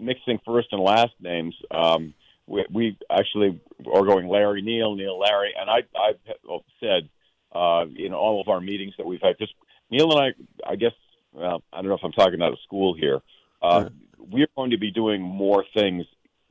[0.00, 1.54] mixing first and last names.
[1.70, 2.14] Um,
[2.46, 3.60] we, we actually
[3.92, 7.08] are going Larry Neil, Neil Larry, and I I've said
[7.54, 9.52] uh, in all of our meetings that we've had just
[9.90, 10.92] Neil and I I guess
[11.32, 13.20] well, I don't know if I'm talking out of school here.
[13.62, 13.88] Uh,
[14.18, 16.04] We're going to be doing more things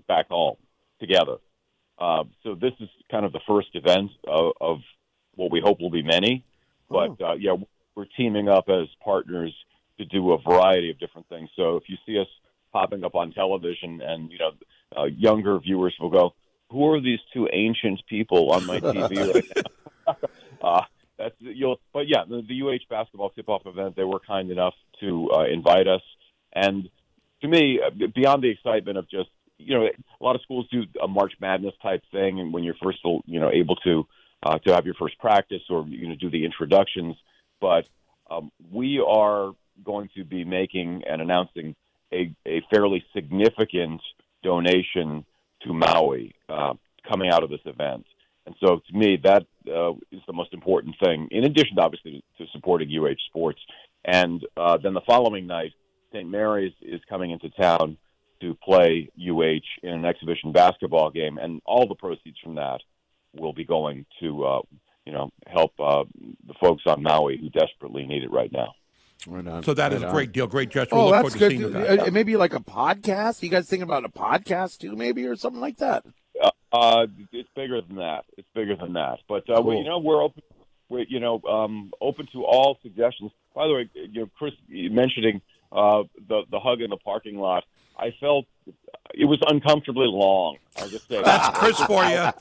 [0.08, 0.56] back home
[1.00, 1.38] together.
[2.00, 4.78] Uh, so this is kind of the first event of, of
[5.38, 6.43] what we hope will be many.
[6.89, 7.56] But uh, yeah,
[7.95, 9.54] we're teaming up as partners
[9.97, 11.50] to do a variety of different things.
[11.56, 12.28] So if you see us
[12.73, 14.52] popping up on television, and you know,
[14.95, 16.34] uh, younger viewers will go,
[16.71, 20.15] "Who are these two ancient people on my TV right now?"
[20.62, 20.82] uh,
[21.17, 21.80] that's you'll.
[21.93, 25.88] But yeah, the, the UH basketball tip-off event, they were kind enough to uh, invite
[25.88, 26.02] us,
[26.54, 26.89] and
[27.41, 30.84] to me, uh, beyond the excitement of just you know, a lot of schools do
[31.02, 34.08] a March Madness type thing, and when you're first, you know, able to
[34.43, 37.15] uh, to have your first practice or you know do the introductions,
[37.60, 37.88] but
[38.30, 39.52] um, we are
[39.84, 41.76] going to be making and announcing
[42.13, 44.02] a, a fairly significant
[44.43, 45.26] donation
[45.63, 46.73] to Maui uh,
[47.08, 48.06] coming out of this event.
[48.45, 51.28] And so, to me, that uh, is the most important thing.
[51.32, 53.60] In addition, obviously, to, to supporting UH sports.
[54.06, 55.73] And uh, then the following night,
[56.13, 56.30] St.
[56.30, 57.97] Mary's is coming into town
[58.39, 62.82] to play UH in an exhibition basketball game, and all the proceeds from that
[63.34, 64.62] will be going to uh,
[65.06, 66.04] you know help uh,
[66.48, 68.74] the folks on Maui who desperately need it right now.
[69.26, 70.13] Right so that right is a on.
[70.13, 70.96] great deal, great gesture.
[70.96, 71.50] Oh, we'll that's good.
[71.50, 72.00] to seeing that.
[72.08, 73.42] Uh, Maybe like a podcast.
[73.42, 76.06] You guys thinking about a podcast too, maybe or something like that?
[76.42, 78.26] Uh, uh, it's bigger than that.
[78.38, 79.20] It's bigger than that.
[79.28, 79.63] But uh, Cool.
[79.63, 80.44] we, you know, we're open.
[80.90, 83.32] We're, you know, um, open to all suggestions.
[83.56, 87.63] By the way, you know, Chris mentioning uh, the the hug in the parking lot.
[87.98, 88.46] I felt
[89.13, 90.58] it was uncomfortably long.
[90.77, 92.15] I'll just say That's Chris for you.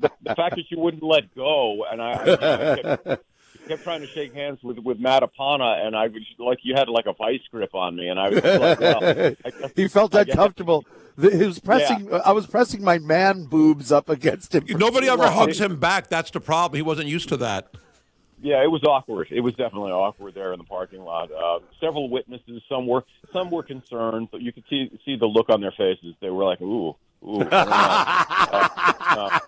[0.00, 3.24] the, the fact that you wouldn't let go, and I, I, you I kept,
[3.68, 6.88] kept trying to shake hands with with Matt Apana, and I was like, you had
[6.88, 10.14] like a vice grip on me, and I was like, well, I guess, he felt
[10.14, 10.84] I guess- uncomfortable.
[11.16, 12.12] He was pressing.
[12.12, 14.64] I was pressing my man boobs up against him.
[14.68, 15.32] Nobody ever long.
[15.32, 16.08] hugs him back.
[16.08, 16.76] That's the problem.
[16.76, 17.68] He wasn't used to that.
[18.44, 19.28] Yeah, it was awkward.
[19.30, 21.32] It was definitely awkward there in the parking lot.
[21.32, 23.02] Uh, several witnesses, some were
[23.32, 26.14] some were concerned, but you could see see the look on their faces.
[26.20, 26.94] They were like, "Ooh,
[27.26, 28.68] ooh." uh,
[29.16, 29.38] uh,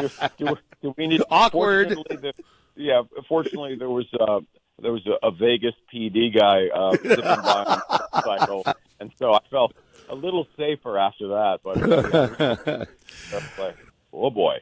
[0.00, 1.94] do, do, do we need Awkward.
[1.94, 2.34] Fortunately, the,
[2.74, 4.40] yeah, fortunately there was uh,
[4.82, 8.64] there was a, a Vegas PD guy uh, zipping by on a motorcycle,
[8.98, 9.76] and so I felt
[10.08, 11.60] a little safer after that.
[11.62, 12.88] But
[14.12, 14.58] oh boy.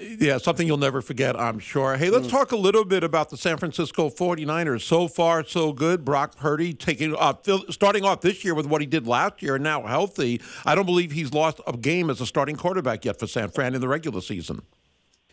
[0.00, 1.96] Yeah, something you'll never forget, I'm sure.
[1.96, 4.80] Hey, let's talk a little bit about the San Francisco 49ers.
[4.80, 6.04] So far, so good.
[6.04, 7.34] Brock Purdy taking uh,
[7.68, 10.40] starting off this year with what he did last year and now healthy.
[10.64, 13.74] I don't believe he's lost a game as a starting quarterback yet for San Fran
[13.74, 14.62] in the regular season.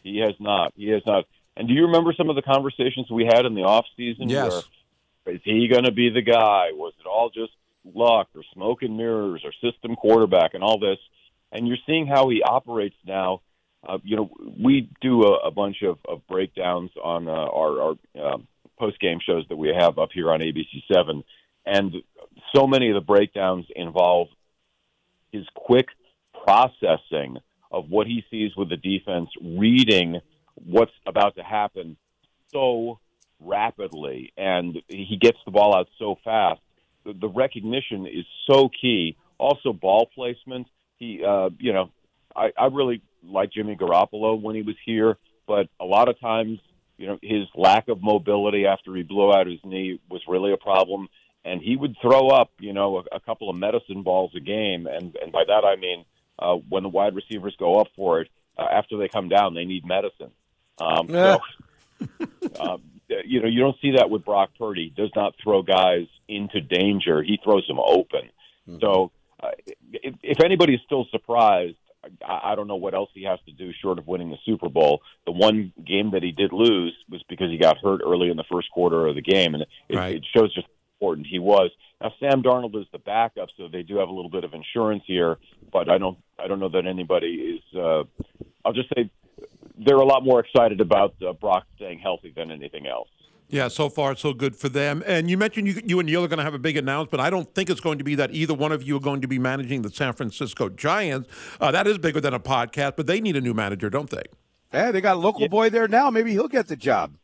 [0.04, 0.74] He has not.
[0.76, 1.26] He has not.
[1.56, 4.30] And do you remember some of the conversations we had in the off season?
[4.30, 4.64] Yes.
[5.24, 6.72] Where is he going to be the guy?
[6.74, 7.54] Was it all just
[7.86, 10.98] luck or smoke and mirrors or system quarterback and all this?
[11.52, 13.42] And you're seeing how he operates now.
[13.88, 14.30] Uh, you know,
[14.62, 19.20] we do a, a bunch of, of breakdowns on uh, our, our um, post game
[19.26, 21.24] shows that we have up here on ABC Seven,
[21.65, 21.96] and
[22.56, 24.28] so many of the breakdowns involve
[25.32, 25.88] his quick
[26.44, 27.38] processing
[27.72, 30.20] of what he sees with the defense, reading
[30.56, 31.96] what's about to happen
[32.52, 33.00] so
[33.39, 36.60] rapidly, and he gets the ball out so fast.
[37.06, 39.15] The, the recognition is so key.
[39.38, 40.68] Also, ball placement.
[40.98, 41.92] He, uh, you know,
[42.36, 46.60] I, I really like Jimmy Garoppolo when he was here, but a lot of times,
[46.97, 50.58] you know, his lack of mobility after he blew out his knee was really a
[50.58, 51.08] problem,
[51.45, 54.88] and he would throw up, you know, a, a couple of medicine balls a game,
[54.88, 56.05] and and by that I mean
[56.38, 59.65] uh, when the wide receivers go up for it, uh, after they come down, they
[59.65, 60.32] need medicine.
[60.79, 61.39] Um, so,
[62.60, 62.82] um,
[63.25, 64.93] you know, you don't see that with Brock Purdy.
[64.95, 67.21] He does not throw guys into danger.
[67.21, 68.29] He throws them open.
[68.79, 69.51] So, uh,
[69.91, 71.77] if, if anybody is still surprised,
[72.26, 74.69] I, I don't know what else he has to do short of winning the Super
[74.69, 75.02] Bowl.
[75.26, 78.43] The one game that he did lose was because he got hurt early in the
[78.52, 80.15] first quarter of the game, and it, Right.
[80.15, 80.74] it shows just how
[81.08, 81.72] important he was.
[82.02, 85.04] Now, Sam Darnold is the backup, so they do have a little bit of insurance
[85.06, 85.38] here,
[85.72, 87.78] but I don't, I don't know that anybody is.
[87.78, 88.04] Uh,
[88.63, 89.10] I'll just say
[89.78, 93.10] they're a lot more excited about uh, Brock staying healthy than anything else.
[93.52, 95.04] Yeah, so far so good for them.
[95.08, 97.20] And you mentioned you, you and Neil are going to have a big announcement.
[97.20, 99.28] I don't think it's going to be that either one of you are going to
[99.28, 101.30] be managing the San Francisco Giants.
[101.60, 104.22] Uh, that is bigger than a podcast, but they need a new manager, don't they?
[104.72, 106.12] Hey, they got a local boy there now.
[106.12, 107.16] Maybe he'll get the job.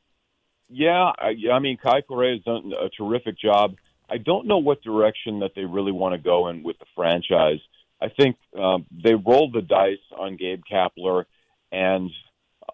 [0.68, 3.76] Yeah, I, I mean, Kai Correa has done a terrific job.
[4.10, 7.60] I don't know what direction that they really want to go in with the franchise.
[8.02, 11.26] I think um, they rolled the dice on Gabe Kapler,
[11.72, 12.10] and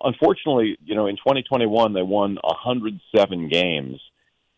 [0.04, 4.00] unfortunately, you know, in 2021 they won 107 games,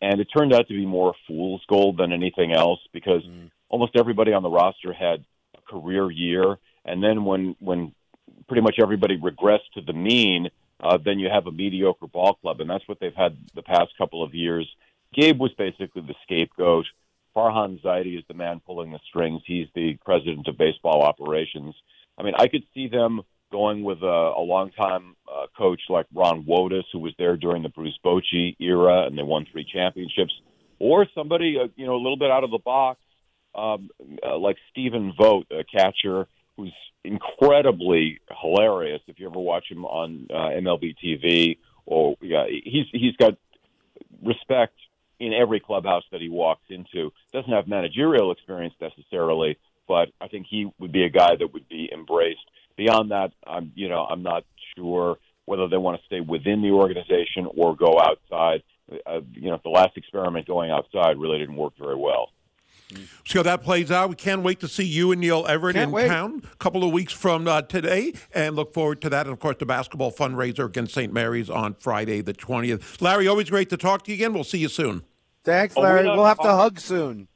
[0.00, 3.22] and it turned out to be more fool's gold than anything else because
[3.68, 5.24] almost everybody on the roster had
[5.56, 7.92] a career year, and then when when
[8.48, 10.48] pretty much everybody regressed to the mean,
[10.80, 13.90] uh, then you have a mediocre ball club, and that's what they've had the past
[13.96, 14.68] couple of years.
[15.14, 16.86] Gabe was basically the scapegoat.
[17.34, 19.42] Farhan Zaidi is the man pulling the strings.
[19.46, 21.74] He's the president of baseball operations.
[22.18, 23.22] I mean, I could see them
[23.54, 27.68] going with a, a longtime uh, coach like Ron Wotus, who was there during the
[27.68, 30.32] Bruce Bochy era, and they won three championships,
[30.80, 32.98] or somebody uh, you know a little bit out of the box,
[33.54, 33.90] um,
[34.26, 36.26] uh, like Stephen Vogt, a catcher
[36.56, 36.74] who's
[37.04, 39.00] incredibly hilarious.
[39.06, 43.34] If you ever watch him on uh, MLB TV, or yeah, he's he's got
[44.20, 44.74] respect
[45.20, 47.12] in every clubhouse that he walks into.
[47.32, 51.68] Doesn't have managerial experience necessarily, but I think he would be a guy that would
[51.68, 52.40] be embraced.
[52.76, 54.44] Beyond that, I'm you know I'm not
[54.76, 58.62] sure whether they want to stay within the organization or go outside.
[59.06, 62.30] Uh, you know, the last experiment going outside really didn't work very well.
[63.24, 64.10] See how that plays out.
[64.10, 66.08] We can't wait to see you and Neil Everett Can't in wait.
[66.08, 69.26] town a couple of weeks from uh, today, and look forward to that.
[69.26, 71.12] And of course, the basketball fundraiser against St.
[71.12, 73.00] Mary's on Friday the twentieth.
[73.00, 74.34] Larry, always great to talk to you again.
[74.34, 75.02] We'll see you soon.
[75.44, 76.04] Thanks, Larry.
[76.04, 77.28] not We'll have to hug soon.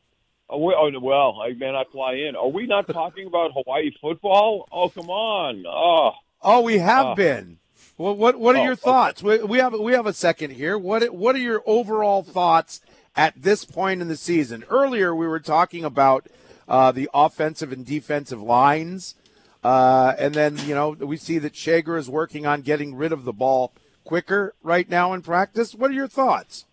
[0.51, 2.35] Oh, we, oh well, I may not fly in.
[2.37, 4.67] Are we not talking about Hawaii football?
[4.73, 5.65] Oh, come on!
[5.67, 7.15] Oh, Oh, we have Oh.
[7.15, 7.59] been.
[7.97, 8.83] Well, what what are Oh, your okay.
[8.83, 9.23] thoughts?
[9.23, 10.79] We, we have we have a second here.
[10.79, 12.81] What what are your overall thoughts
[13.17, 14.65] at this point in the season?
[14.71, 16.27] Earlier, we were talking about
[16.69, 19.17] uh, the offensive and defensive lines,
[19.65, 23.25] uh, and then you know we see that Schager is working on getting rid of
[23.25, 23.73] the ball
[24.05, 25.75] quicker right now in practice.
[25.75, 26.65] What are your thoughts?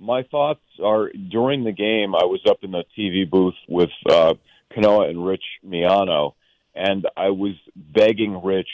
[0.00, 2.14] My thoughts are during the game.
[2.14, 4.34] I was up in the TV booth with uh,
[4.72, 6.32] Kanoa and Rich Miano,
[6.74, 8.70] and I was begging Rich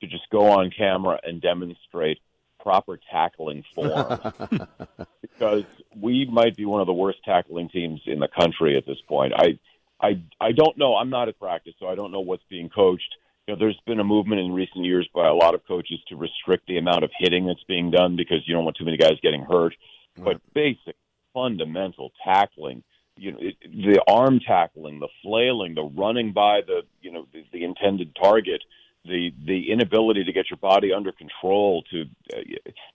[0.00, 2.18] to just go on camera and demonstrate
[2.58, 4.20] proper tackling form
[5.20, 5.64] because
[5.96, 9.32] we might be one of the worst tackling teams in the country at this point.
[9.36, 9.58] I,
[10.00, 10.96] I, I don't know.
[10.96, 13.14] I'm not at practice, so I don't know what's being coached.
[13.46, 16.16] You know, there's been a movement in recent years by a lot of coaches to
[16.16, 19.18] restrict the amount of hitting that's being done because you don't want too many guys
[19.22, 19.74] getting hurt.
[20.16, 20.96] But basic,
[21.32, 22.82] fundamental tackling,
[23.16, 27.44] you know, it, the arm tackling, the flailing, the running by the, you know, the,
[27.52, 28.62] the intended target,
[29.04, 31.82] the the inability to get your body under control.
[31.90, 32.40] To uh,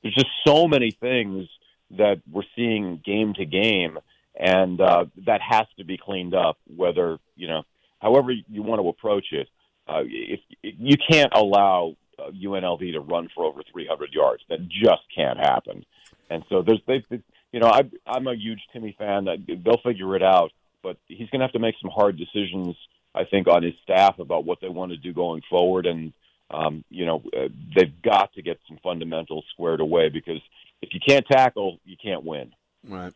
[0.02, 1.48] there's just so many things
[1.92, 4.00] that we're seeing game to game,
[4.40, 6.58] and uh, that has to be cleaned up.
[6.66, 7.64] Whether you know,
[8.00, 9.50] however you want to approach it,
[9.88, 15.04] uh, if you can't allow uh, UNLV to run for over 300 yards, that just
[15.16, 15.86] can't happen.
[16.30, 17.04] And so there's they,
[17.52, 19.26] you know, I I'm a huge Timmy fan.
[19.26, 20.52] They'll figure it out,
[20.84, 22.76] but he's going to have to make some hard decisions.
[23.16, 26.14] I think on his staff about what they want to do going forward, and
[26.52, 30.42] um, you know, uh, they've got to get some fundamentals squared away because
[30.82, 32.52] if you can't tackle, you can't win.
[32.88, 33.14] Right.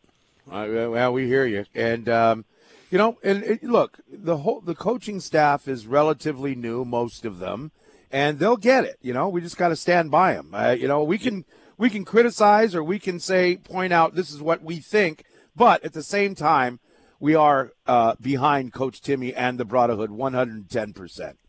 [0.50, 2.44] Uh, well, we hear you, and um,
[2.90, 7.38] you know, and, and look, the whole the coaching staff is relatively new, most of
[7.38, 7.70] them,
[8.10, 8.98] and they'll get it.
[9.00, 10.50] You know, we just got to stand by them.
[10.52, 11.44] Uh, you know, we can
[11.82, 15.24] we can criticize or we can say point out this is what we think,
[15.56, 16.78] but at the same time,
[17.18, 21.40] we are uh, behind Coach Timmy and the Brotherhood 110 percent.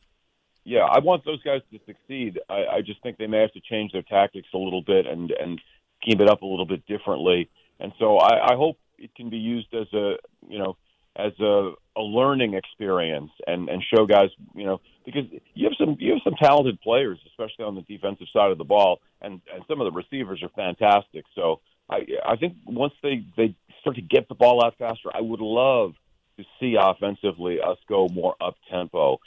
[0.66, 2.40] yeah, I want those guys to succeed.
[2.50, 5.30] I, I just think they may have to change their tactics a little bit and
[5.30, 5.62] and
[6.02, 7.48] scheme it up a little bit differently.
[7.80, 10.16] And so I, I hope it can be used as a
[10.50, 10.78] you know
[11.16, 15.98] as a, a learning experience and and show guys you know because you have some
[16.00, 19.64] you have some talented players, especially on the defensive side of the ball, and and
[19.68, 21.26] some of the receivers are fantastic.
[21.36, 25.22] So I I think once they they start to get the ball out faster, I
[25.22, 25.94] would love
[26.38, 29.20] to see offensively us go more up tempo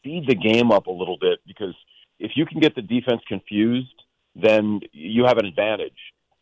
[0.00, 1.74] speed the game up a little bit because
[2.18, 4.02] if you can get the defense confused,
[4.34, 5.92] then you have an advantage.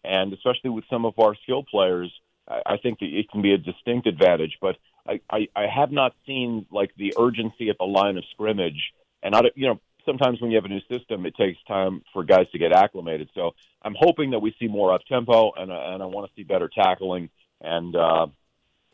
[0.04, 2.12] And especially with some of our skill players,
[2.48, 4.56] I I think it can be a distinct advantage.
[4.60, 4.76] But
[5.08, 8.92] I, I, I have not seen like the urgency at the line of scrimmage.
[9.22, 12.02] And I, don't- you know, sometimes when you have a new system, it takes time
[12.12, 13.30] for guys to get acclimated.
[13.34, 16.32] So I'm hoping that we see more up tempo, and uh, and I want to
[16.36, 17.30] see better tackling.
[17.60, 18.26] And uh,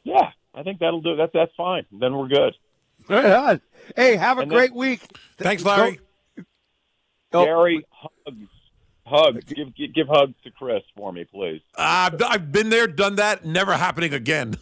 [0.04, 1.16] yeah, I think that'll do.
[1.16, 1.84] That that's fine.
[1.92, 2.54] Then we're good.
[3.08, 3.60] Right on.
[3.96, 5.00] Hey, have a And then- great week.
[5.38, 6.00] Thanks, Larry.
[7.32, 8.48] Oh, Gary, hugs,
[9.04, 9.44] hugs.
[9.52, 11.60] Give, give give hugs to Chris for me, please.
[11.74, 13.44] Uh, I've been there, done that.
[13.44, 14.54] Never happening again.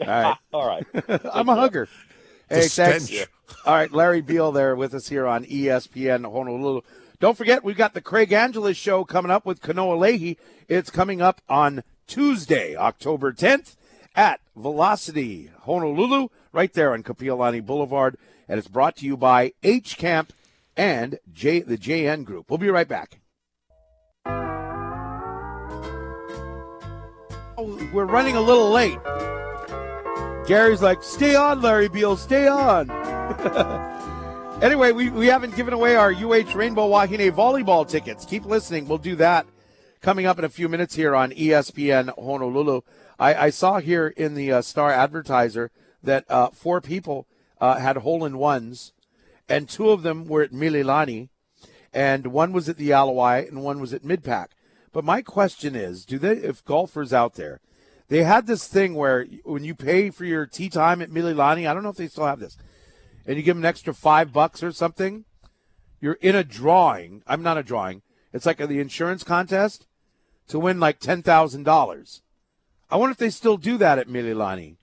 [0.00, 0.36] All right.
[0.52, 0.86] All right.
[1.32, 1.88] I'm a hugger.
[2.48, 3.04] Hey, thanks.
[3.04, 3.26] stench.
[3.64, 6.82] All right, Larry Beil there with us here on ESPN Honolulu.
[7.20, 10.36] Don't forget, we've got the Craig Angeles show coming up with Kanoa Leahey.
[10.68, 13.76] It's coming up on Tuesday, October 10th
[14.14, 18.16] at Velocity Honolulu, right there on Kapiolani Boulevard.
[18.48, 20.32] And it's brought to you by H Camp
[20.76, 22.50] and J, the JN Group.
[22.50, 23.18] We'll be right back.
[27.60, 28.98] Oh, We're running a little late.
[30.48, 32.90] Gary's like, stay on, Larry Beil, stay on.
[34.62, 38.24] anyway, we, we haven't given away our UH Rainbow Wahine volleyball tickets.
[38.24, 38.88] Keep listening.
[38.88, 39.46] We'll do that
[40.00, 42.80] coming up in a few minutes here on ESPN Honolulu.
[43.18, 45.70] I, I saw here in the uh, Star Advertiser
[46.02, 47.26] that uh, four people
[47.60, 48.94] uh, had hole in ones,
[49.50, 51.28] and two of them were at Mililani,
[51.92, 54.46] and one was at the Alawai, and one was at Midpack.
[54.92, 57.60] But my question is, do they, if golfers out there,
[58.08, 61.74] they had this thing where when you pay for your tee time at Mililani, I
[61.74, 62.56] don't know if they still have this,
[63.26, 65.24] and you give them an extra five bucks or something,
[66.00, 67.22] you're in a drawing.
[67.26, 68.02] I'm not a drawing.
[68.32, 69.86] It's like the insurance contest
[70.48, 72.22] to win like ten thousand dollars.
[72.90, 74.76] I wonder if they still do that at Mililani.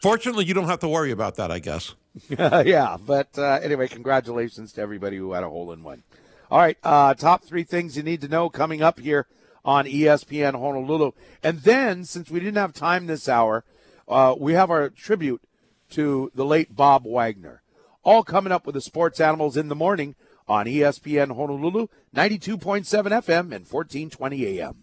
[0.00, 1.94] Fortunately, you don't have to worry about that, I guess.
[2.28, 6.02] yeah, but uh, anyway, congratulations to everybody who had a hole in one.
[6.50, 9.26] All right, uh, top three things you need to know coming up here
[9.64, 11.12] on ESPN Honolulu.
[11.42, 13.64] And then, since we didn't have time this hour,
[14.08, 15.42] uh, we have our tribute
[15.90, 17.62] to the late Bob Wagner.
[18.02, 20.16] All coming up with the sports animals in the morning
[20.48, 24.81] on ESPN Honolulu, 92.7 FM and 1420 AM.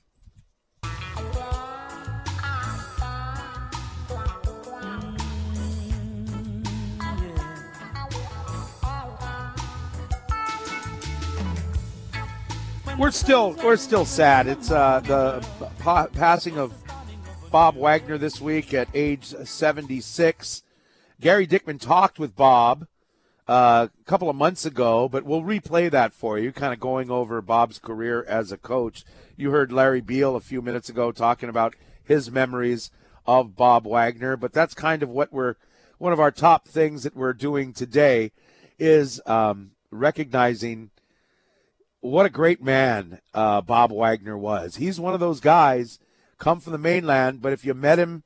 [12.99, 14.47] We're still we're still sad.
[14.47, 15.47] It's uh, the
[15.79, 16.73] pa- passing of
[17.49, 20.63] Bob Wagner this week at age 76.
[21.21, 22.87] Gary Dickman talked with Bob
[23.47, 27.09] uh, a couple of months ago, but we'll replay that for you, kind of going
[27.09, 29.05] over Bob's career as a coach.
[29.37, 32.91] You heard Larry Beil a few minutes ago talking about his memories
[33.25, 35.55] of Bob Wagner, but that's kind of what we're
[35.99, 38.33] one of our top things that we're doing today
[38.77, 40.89] is um, recognizing
[42.01, 44.77] what a great man uh, Bob Wagner was.
[44.77, 45.99] He's one of those guys
[46.37, 48.23] come from the mainland, but if you met him,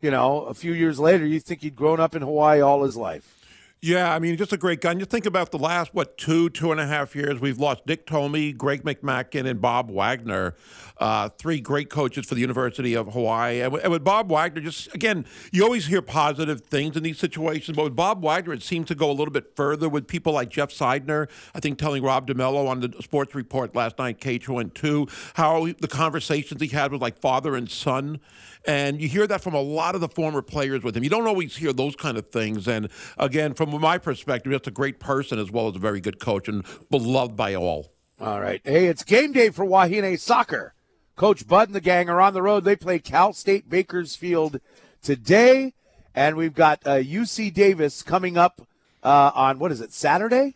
[0.00, 2.96] you know, a few years later, you'd think he'd grown up in Hawaii all his
[2.96, 3.37] life.
[3.80, 4.84] Yeah, I mean, just a great.
[4.84, 7.86] And you think about the last, what, two, two and a half years, we've lost
[7.86, 10.56] Dick Tomey, Greg McMackin, and Bob Wagner,
[10.98, 13.60] uh, three great coaches for the University of Hawaii.
[13.60, 17.76] And, and with Bob Wagner, just again, you always hear positive things in these situations,
[17.76, 20.48] but with Bob Wagner, it seems to go a little bit further with people like
[20.48, 25.68] Jeff Seidner, I think telling Rob DeMello on the sports report last night, KHON2, how
[25.78, 28.18] the conversations he had with like father and son.
[28.66, 31.04] And you hear that from a lot of the former players with him.
[31.04, 32.66] You don't always hear those kind of things.
[32.66, 36.20] And again, from my perspective, just a great person as well as a very good
[36.20, 37.92] coach and beloved by all.
[38.20, 38.60] All right.
[38.64, 40.74] Hey, it's game day for Wahine Soccer.
[41.16, 42.64] Coach Bud and the gang are on the road.
[42.64, 44.60] They play Cal State Bakersfield
[45.02, 45.74] today.
[46.14, 48.66] And we've got uh, UC Davis coming up
[49.02, 50.54] uh, on, what is it, Saturday?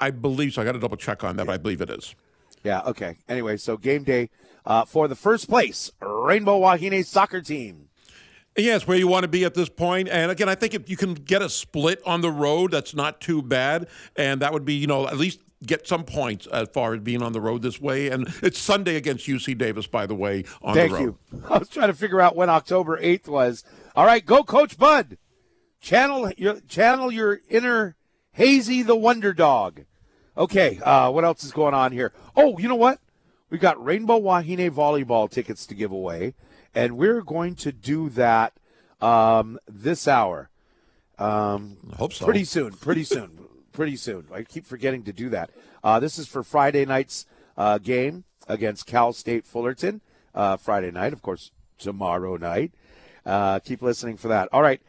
[0.00, 0.62] I believe so.
[0.62, 2.14] I got to double check on that, but I believe it is.
[2.64, 3.16] Yeah, okay.
[3.28, 4.30] Anyway, so game day
[4.66, 7.87] uh, for the first place Rainbow Wahine soccer team.
[8.58, 10.08] Yes, where you want to be at this point.
[10.08, 13.20] And again, I think if you can get a split on the road, that's not
[13.20, 13.86] too bad.
[14.16, 17.22] And that would be, you know, at least get some points as far as being
[17.22, 18.08] on the road this way.
[18.08, 21.16] And it's Sunday against UC Davis, by the way, on Thank the road.
[21.30, 21.48] Thank you.
[21.54, 23.64] I was trying to figure out when October 8th was.
[23.94, 25.18] All right, go Coach Bud.
[25.80, 27.94] Channel your channel your inner
[28.32, 29.84] Hazy the Wonder Dog.
[30.36, 32.12] Okay, uh, what else is going on here?
[32.36, 32.98] Oh, you know what?
[33.50, 36.34] We've got Rainbow Wahine volleyball tickets to give away,
[36.74, 38.52] and we're going to do that
[39.00, 40.50] um, this hour.
[41.18, 42.24] Um, I hope so.
[42.24, 42.72] Pretty soon.
[42.72, 43.38] Pretty soon.
[43.72, 44.26] pretty soon.
[44.32, 45.50] I keep forgetting to do that.
[45.82, 50.00] Uh, this is for Friday night's uh, game against Cal State Fullerton.
[50.34, 52.72] Uh, Friday night, of course, tomorrow night.
[53.26, 54.48] Uh, keep listening for that.
[54.52, 54.80] All right.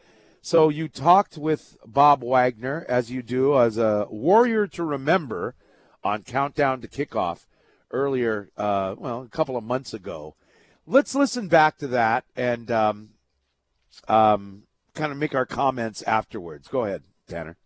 [0.42, 5.54] So you talked with Bob Wagner, as you do, as a warrior to remember
[6.02, 7.46] on Countdown to Kickoff
[7.90, 10.34] earlier, uh, well, a couple of months ago.
[10.90, 13.10] Let's listen back to that and um,
[14.08, 14.64] um,
[14.94, 16.66] kind of make our comments afterwards.
[16.66, 17.56] Go ahead, Tanner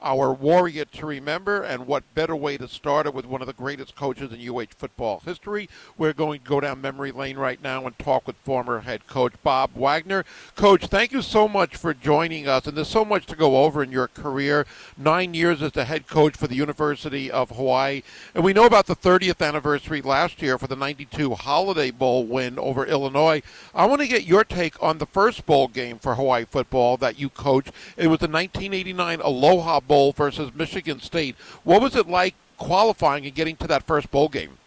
[0.00, 3.52] our warrior to remember, and what better way to start it with one of the
[3.52, 5.68] greatest coaches in UH football history.
[5.96, 9.32] We're going to go down memory lane right now and talk with former head coach
[9.42, 10.24] Bob Wagner.
[10.56, 13.82] Coach, thank you so much for joining us, and there's so much to go over
[13.82, 14.66] in your career.
[14.96, 18.02] Nine years as the head coach for the University of Hawaii,
[18.34, 22.58] and we know about the 30th anniversary last year for the 92 Holiday Bowl win
[22.58, 23.42] over Illinois.
[23.74, 27.18] I want to get your take on the first bowl game for Hawaii football that
[27.18, 27.72] you coached.
[27.96, 31.36] It was the 1989 Aloha Aloha Bowl versus Michigan State.
[31.64, 34.58] What was it like qualifying and getting to that first bowl game?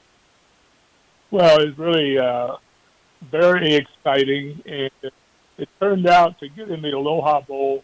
[1.30, 2.56] Well, it was really uh,
[3.32, 4.92] very exciting, and
[5.58, 7.84] it turned out to get in the Aloha Bowl,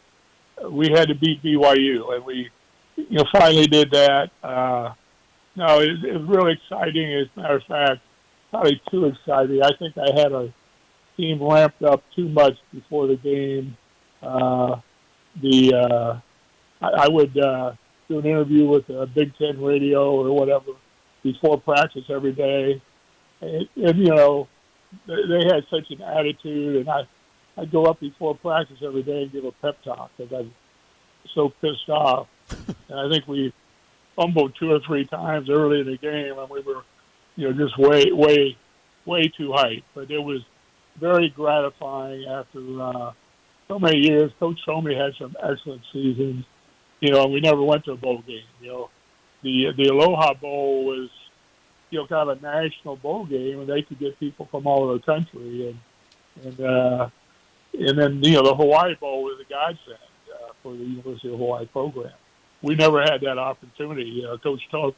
[0.69, 2.49] we had to beat BYU, and we,
[2.95, 4.31] you know, finally did that.
[4.41, 4.93] Uh,
[5.55, 7.13] no, it, it was really exciting.
[7.13, 8.01] As a matter of fact,
[8.49, 9.61] probably too exciting.
[9.61, 10.53] I think I had a
[11.17, 13.77] team ramped up too much before the game.
[14.21, 14.79] Uh,
[15.41, 16.19] the uh,
[16.83, 17.73] I, I would uh,
[18.09, 20.71] do an interview with a Big Ten radio or whatever
[21.23, 22.81] before practice every day,
[23.41, 24.47] and, and you know
[25.07, 27.07] they, they had such an attitude, and I
[27.57, 30.53] I'd go up before practice every day and give a pep talk because I'm
[31.33, 32.27] so pissed off.
[32.89, 33.53] and I think we
[34.15, 36.83] fumbled two or three times early in the game, and we were,
[37.35, 38.57] you know, just way, way,
[39.05, 39.83] way too hype.
[39.93, 40.41] But it was
[40.99, 43.11] very gratifying after uh,
[43.67, 44.31] so many years.
[44.39, 46.45] Coach Tomey had some excellent seasons,
[47.03, 48.45] you know, we never went to a bowl game.
[48.61, 48.89] You know,
[49.41, 51.09] the the Aloha Bowl was,
[51.89, 54.83] you know, kind of a national bowl game, and they could get people from all
[54.83, 57.09] over the country, and and uh,
[57.73, 59.97] and then you know the Hawaii Bowl was a godsend
[60.33, 62.13] uh, for the University of Hawaii program.
[62.61, 64.25] We never had that opportunity.
[64.25, 64.95] Uh, Coach Tomey,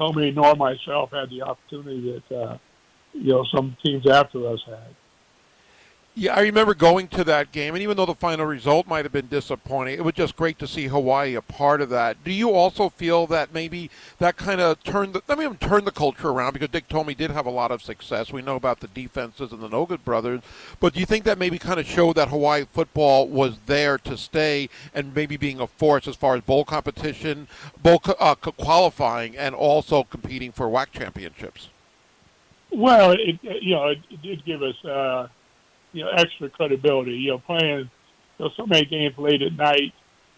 [0.00, 2.58] Tomey nor myself had the opportunity that uh,
[3.12, 4.96] you know some teams after us had.
[6.20, 9.12] Yeah, I remember going to that game, and even though the final result might have
[9.12, 12.22] been disappointing, it was just great to see Hawaii a part of that.
[12.22, 15.90] Do you also feel that maybe that kind of turned the, I mean, turned the
[15.90, 18.34] culture around because Dick Tomey did have a lot of success.
[18.34, 20.42] We know about the defenses and the Noga brothers,
[20.78, 24.18] but do you think that maybe kind of showed that Hawaii football was there to
[24.18, 27.48] stay and maybe being a force as far as bowl competition,
[27.82, 31.70] bowl uh, qualifying, and also competing for WAC championships?
[32.70, 34.84] Well, it, you know, it did give us.
[34.84, 35.28] Uh,
[35.92, 37.12] you know, extra credibility.
[37.12, 37.90] You know, playing
[38.38, 39.92] you know, so many games late at night.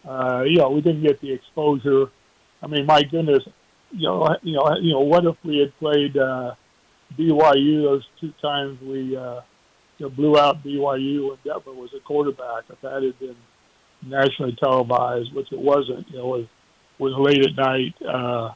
[0.07, 2.07] Uh, you know, we didn't get the exposure.
[2.62, 3.42] I mean, my goodness,
[3.92, 6.55] you know, you know, you know, what if we had played uh,
[7.18, 9.40] BYU those two times we uh,
[9.98, 12.64] you know, blew out BYU when Detmer was a quarterback?
[12.68, 13.36] If that had been
[14.05, 16.46] nationally televised, which it wasn't, you know, was
[16.98, 17.94] was late at night.
[18.03, 18.53] Uh,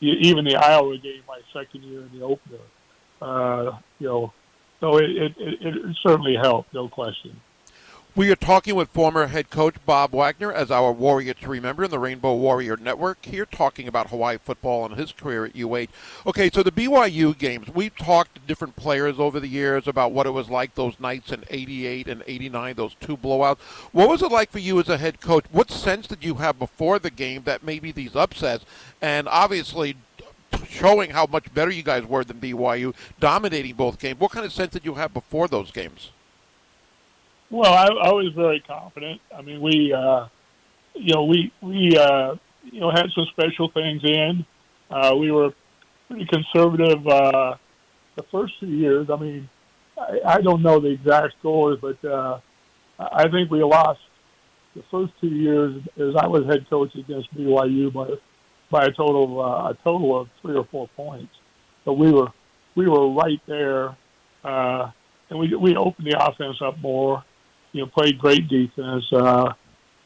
[0.00, 2.58] even the Iowa game, my second year in the opener,
[3.22, 4.32] uh, you know,
[4.84, 7.40] so it, it, it certainly helped, no question.
[8.14, 11.90] We are talking with former head coach Bob Wagner as our Warrior to Remember in
[11.90, 15.86] the Rainbow Warrior Network here, talking about Hawaii football and his career at UH.
[16.26, 20.26] Okay, so the BYU games, we've talked to different players over the years about what
[20.26, 23.58] it was like those nights in 88 and 89, those two blowouts.
[23.90, 25.46] What was it like for you as a head coach?
[25.50, 28.66] What sense did you have before the game that maybe these upsets,
[29.00, 29.96] and obviously
[30.74, 34.18] showing how much better you guys were than BYU, dominating both games.
[34.20, 36.10] What kind of sense did you have before those games?
[37.50, 39.20] Well, I, I was very confident.
[39.36, 40.26] I mean, we, uh,
[40.94, 44.44] you know, we we uh, you know had some special things in.
[44.90, 45.52] Uh, we were
[46.08, 47.54] pretty conservative uh,
[48.16, 49.08] the first two years.
[49.10, 49.48] I mean,
[49.98, 52.40] I, I don't know the exact scores, but uh,
[52.98, 54.00] I think we lost
[54.74, 58.08] the first two years as I was head coach against BYU by
[58.74, 61.32] by a total uh, a total of three or four points.
[61.84, 62.26] So we were
[62.74, 63.96] we were right there,
[64.42, 64.90] uh,
[65.30, 67.22] and we we opened the offense up more.
[67.70, 69.04] You know, played great defense.
[69.12, 69.52] Uh,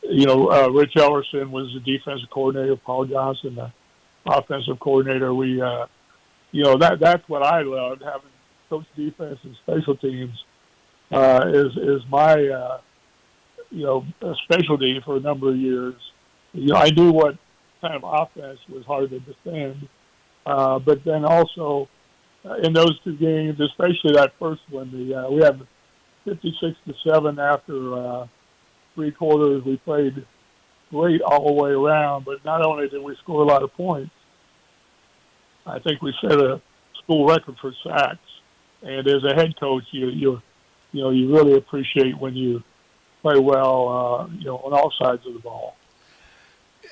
[0.03, 2.77] you know, uh, Rich Ellerson was the defensive coordinator.
[2.77, 3.73] Paul Johnson, the
[4.27, 5.33] offensive coordinator.
[5.33, 5.87] We, uh,
[6.53, 8.31] you know, that that's what I loved having
[8.69, 10.37] coach defense and special teams.
[11.11, 12.81] Uh, is is my uh,
[13.71, 14.05] you know
[14.45, 15.95] specialty for a number of years.
[16.53, 17.39] You know, I knew what
[17.81, 19.89] kind of offense was hard to defend.
[20.47, 21.89] Uh, but then also
[22.45, 25.61] uh, in those two games, especially that first one, the uh, we had
[26.25, 28.27] 56 to seven after uh,
[28.95, 29.63] three quarters.
[29.65, 30.25] We played
[30.91, 34.13] great all the way around, but not only did we score a lot of points,
[35.67, 36.61] I think we set a
[37.03, 38.19] school record for sacks.
[38.83, 40.41] And as a head coach, you you
[40.93, 42.63] you know you really appreciate when you
[43.21, 45.75] play well, uh, you know, on all sides of the ball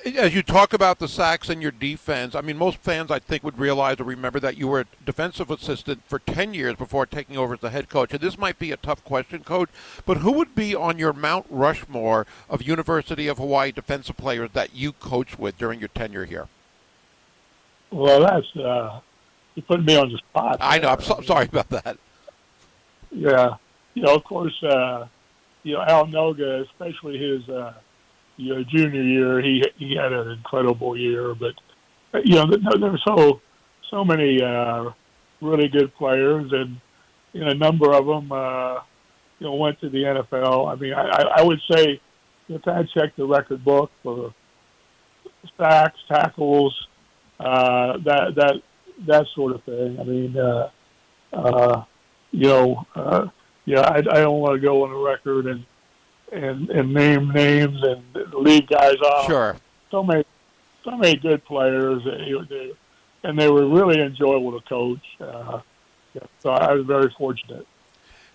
[0.05, 3.43] as you talk about the sacks and your defense, I mean, most fans, I think,
[3.43, 7.37] would realize or remember that you were a defensive assistant for 10 years before taking
[7.37, 8.13] over as the head coach.
[8.13, 9.69] And this might be a tough question, coach,
[10.05, 14.75] but who would be on your Mount Rushmore of University of Hawaii defensive players that
[14.75, 16.47] you coached with during your tenure here?
[17.91, 18.99] Well, that's, uh,
[19.55, 20.57] you put me on the spot.
[20.59, 20.89] I know.
[20.89, 21.97] I'm so, sorry about that.
[23.11, 23.55] Yeah.
[23.93, 25.07] You know, of course, uh,
[25.63, 27.73] you know, Al Noga, especially his, uh,
[28.37, 31.35] you know, junior year, he he had an incredible year.
[31.35, 31.53] But
[32.23, 33.41] you know, there, were so
[33.89, 34.91] so many uh,
[35.41, 36.79] really good players, and
[37.33, 38.75] you know, a number of them, uh,
[39.39, 40.71] you know, went to the NFL.
[40.71, 41.99] I mean, I, I would say
[42.47, 44.33] if I check the record book for
[45.59, 46.75] sacks, tackles,
[47.39, 48.53] uh, that that
[49.07, 49.99] that sort of thing.
[49.99, 50.69] I mean, uh,
[51.33, 51.83] uh,
[52.31, 53.27] you know, uh,
[53.65, 55.65] yeah, I, I don't want to go on the record and
[56.31, 58.03] and and name names and
[58.33, 59.27] leave guys off.
[59.27, 59.55] Sure.
[59.91, 60.23] So many,
[60.83, 62.01] so many good players,
[63.23, 65.05] and they were really enjoyable to coach.
[65.19, 65.61] Uh,
[66.39, 67.67] so I was very fortunate.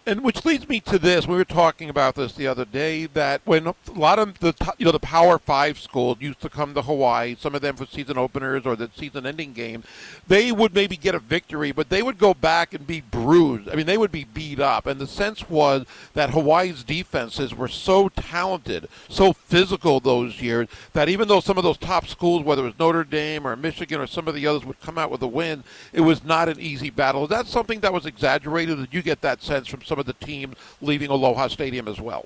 [0.05, 3.07] And which leads me to this: we were talking about this the other day.
[3.07, 6.75] That when a lot of the you know the Power Five schools used to come
[6.75, 9.85] to Hawaii, some of them for season openers or the season-ending game,
[10.27, 13.69] they would maybe get a victory, but they would go back and be bruised.
[13.69, 14.87] I mean, they would be beat up.
[14.87, 21.09] And the sense was that Hawaii's defenses were so talented, so physical those years that
[21.09, 24.09] even though some of those top schools, whether it was Notre Dame or Michigan or
[24.09, 26.91] some of the others, would come out with a win, it was not an easy
[26.91, 27.23] battle.
[27.23, 28.79] Is that something that was exaggerated?
[28.79, 32.25] Did you get that sense from some of the teams leaving Aloha Stadium as well?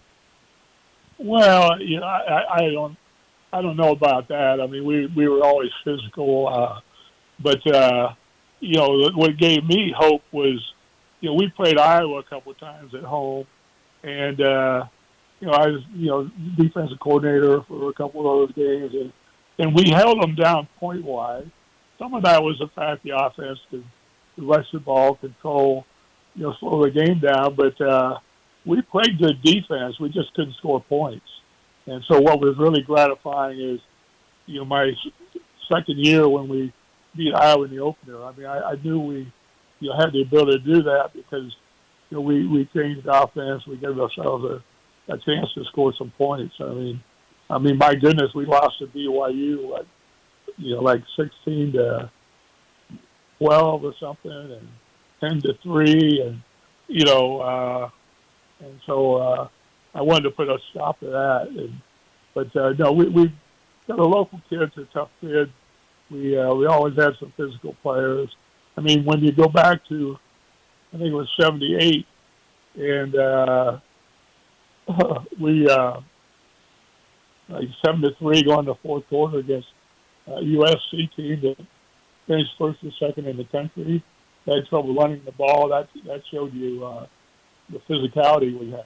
[1.19, 2.97] Well, you know, I, I don't,
[3.53, 4.61] I don't know about that.
[4.61, 6.81] I mean, we we were always physical, uh,
[7.41, 8.15] but uh,
[8.61, 10.63] you know, what gave me hope was,
[11.21, 13.47] you know, we played Iowa a couple of times at home,
[14.05, 14.85] and uh,
[15.41, 19.13] you know, I was you know defensive coordinator for a couple of those games, and
[19.59, 21.47] and we held them down point wise.
[21.99, 23.85] Some of that was the fact the offense could
[24.37, 25.85] rush the ball, control
[26.37, 27.57] you know, slow the game down.
[27.57, 28.19] But uh,
[28.65, 29.99] we played good defense.
[29.99, 31.27] We just couldn't score points.
[31.87, 33.81] And so what was really gratifying is,
[34.47, 34.93] you know, my
[35.73, 36.73] second year when we
[37.17, 38.23] beat Iowa in the opener.
[38.23, 39.33] I mean, I, I knew we,
[39.81, 41.55] you know, had the ability to do that because,
[42.11, 43.67] you know, we we changed offense.
[43.67, 46.55] We gave ourselves a, a chance to score some points.
[46.61, 47.03] I mean,
[47.49, 49.87] I mean, my goodness, we lost to BYU like,
[50.57, 52.11] you know, like sixteen to
[53.39, 54.69] twelve or something, and
[55.21, 56.43] ten to three, and
[56.89, 57.91] you know, uh,
[58.61, 59.49] and so uh,
[59.95, 61.49] I wanted to put a stop to that.
[61.49, 61.81] And
[62.35, 63.33] but uh, no, we we
[63.87, 65.53] got a local kid's a tough kid.
[66.11, 68.29] We uh, we always had some physical players.
[68.77, 70.19] I mean, when you go back to,
[70.93, 72.07] I think it was '78,
[72.77, 73.79] and uh,
[75.41, 76.01] we uh,
[77.49, 79.69] like seven to three going to fourth quarter against
[80.27, 81.57] a USC team that
[82.27, 84.03] finished first and second in the country
[84.47, 85.69] had trouble running the ball.
[85.69, 87.07] That that showed you uh,
[87.71, 88.85] the physicality we had.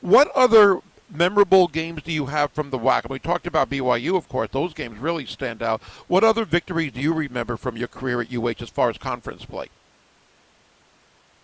[0.00, 0.80] What other
[1.10, 3.08] memorable games do you have from the WAC?
[3.08, 4.48] We talked about BYU, of course.
[4.52, 5.82] Those games really stand out.
[6.08, 9.44] What other victories do you remember from your career at UH as far as conference
[9.44, 9.68] play?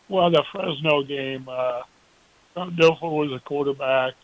[0.09, 1.83] Well, the Fresno game, uh,
[2.57, 4.15] Dilfer was a quarterback.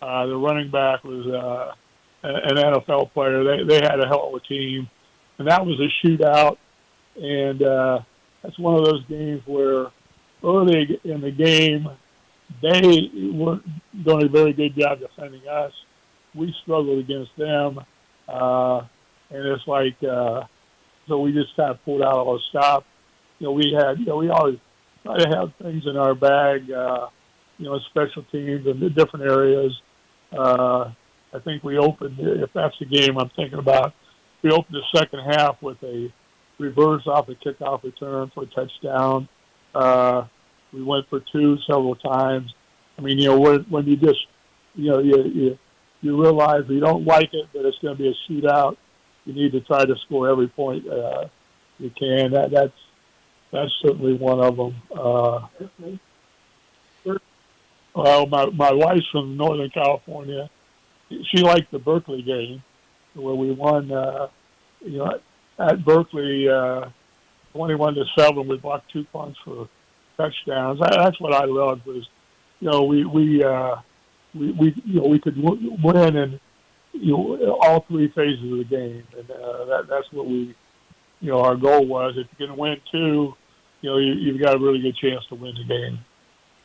[0.00, 1.74] Uh, the running back was uh,
[2.22, 3.44] an NFL player.
[3.44, 4.88] They they had a hell of a team,
[5.38, 6.56] and that was a shootout.
[7.16, 8.00] And uh,
[8.42, 9.86] that's one of those games where
[10.44, 11.88] early in the game
[12.62, 13.64] they weren't
[14.04, 15.72] doing a very good job defending us.
[16.34, 17.78] We struggled against them,
[18.28, 18.78] uh,
[19.30, 20.44] and it's like uh,
[21.06, 22.84] so we just kind of pulled out all the stop.
[23.38, 24.58] You know, we had you know we always
[25.02, 26.70] try to have things in our bag.
[26.70, 27.08] Uh,
[27.58, 29.72] you know, special teams in the different areas.
[30.32, 30.92] Uh,
[31.34, 33.92] I think we opened, if that's the game I'm thinking about,
[34.42, 36.12] we opened the second half with a
[36.58, 39.28] reverse off a kickoff return for a touchdown.
[39.74, 40.24] Uh,
[40.72, 42.52] we went for two several times.
[42.98, 44.26] I mean, you know, when, when you just,
[44.74, 45.58] you know, you, you,
[46.02, 48.76] you realize you don't like it, but it's going to be a shootout.
[49.24, 51.28] You need to try to score every point uh,
[51.78, 52.32] you can.
[52.32, 52.72] That, that's
[53.50, 54.74] that's certainly one of them.
[54.94, 55.46] Uh,
[57.94, 60.50] well, my my wife's from Northern California.
[61.08, 62.62] She liked the Berkeley game
[63.14, 63.90] where we won.
[63.90, 64.28] Uh,
[64.80, 65.18] you know,
[65.58, 66.88] at Berkeley, uh,
[67.52, 69.68] 21 to 7, we blocked two punts for
[70.16, 70.80] touchdowns.
[70.80, 72.08] That's what I loved was,
[72.60, 73.76] you know, we, we, uh,
[74.34, 76.40] we, we, you know, we could win in,
[76.92, 79.04] you know, all three phases of the game.
[79.16, 80.54] And, uh, that, that's what we,
[81.20, 82.14] you know, our goal was.
[82.16, 83.34] If you can win two,
[83.80, 85.98] you know, you, you've got a really good chance to win the game.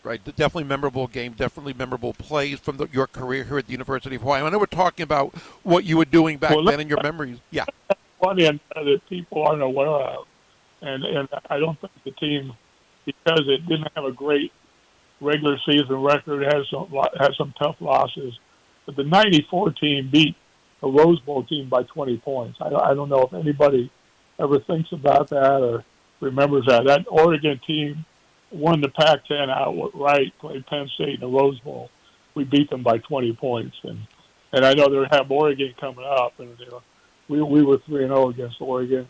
[0.04, 4.18] Right, definitely memorable game, definitely memorable plays from the, your career here at the University
[4.18, 4.42] of Hawaii.
[4.42, 5.34] I know we're talking about
[5.64, 7.40] what you were doing back well, then and your memories.
[7.52, 7.64] Yeah
[8.24, 10.26] plenty that people aren't aware of,
[10.82, 12.54] and and I don't think the team,
[13.06, 14.52] because it didn't have a great
[15.20, 18.34] regular season record, has some has some tough losses.
[18.86, 20.36] But the '94 team beat
[20.82, 22.58] a Rose Bowl team by 20 points.
[22.62, 23.90] I, I don't know if anybody
[24.40, 25.86] ever thinks about that or
[26.20, 26.84] remembers that.
[26.86, 28.06] That Oregon team
[28.52, 31.90] won the Pac-10 outright, played Penn State in the Rose Bowl.
[32.36, 34.00] We beat them by 20 points, and
[34.52, 36.84] and I know they have Oregon coming up, and know,
[37.28, 39.08] we we were three and zero oh against Oregon,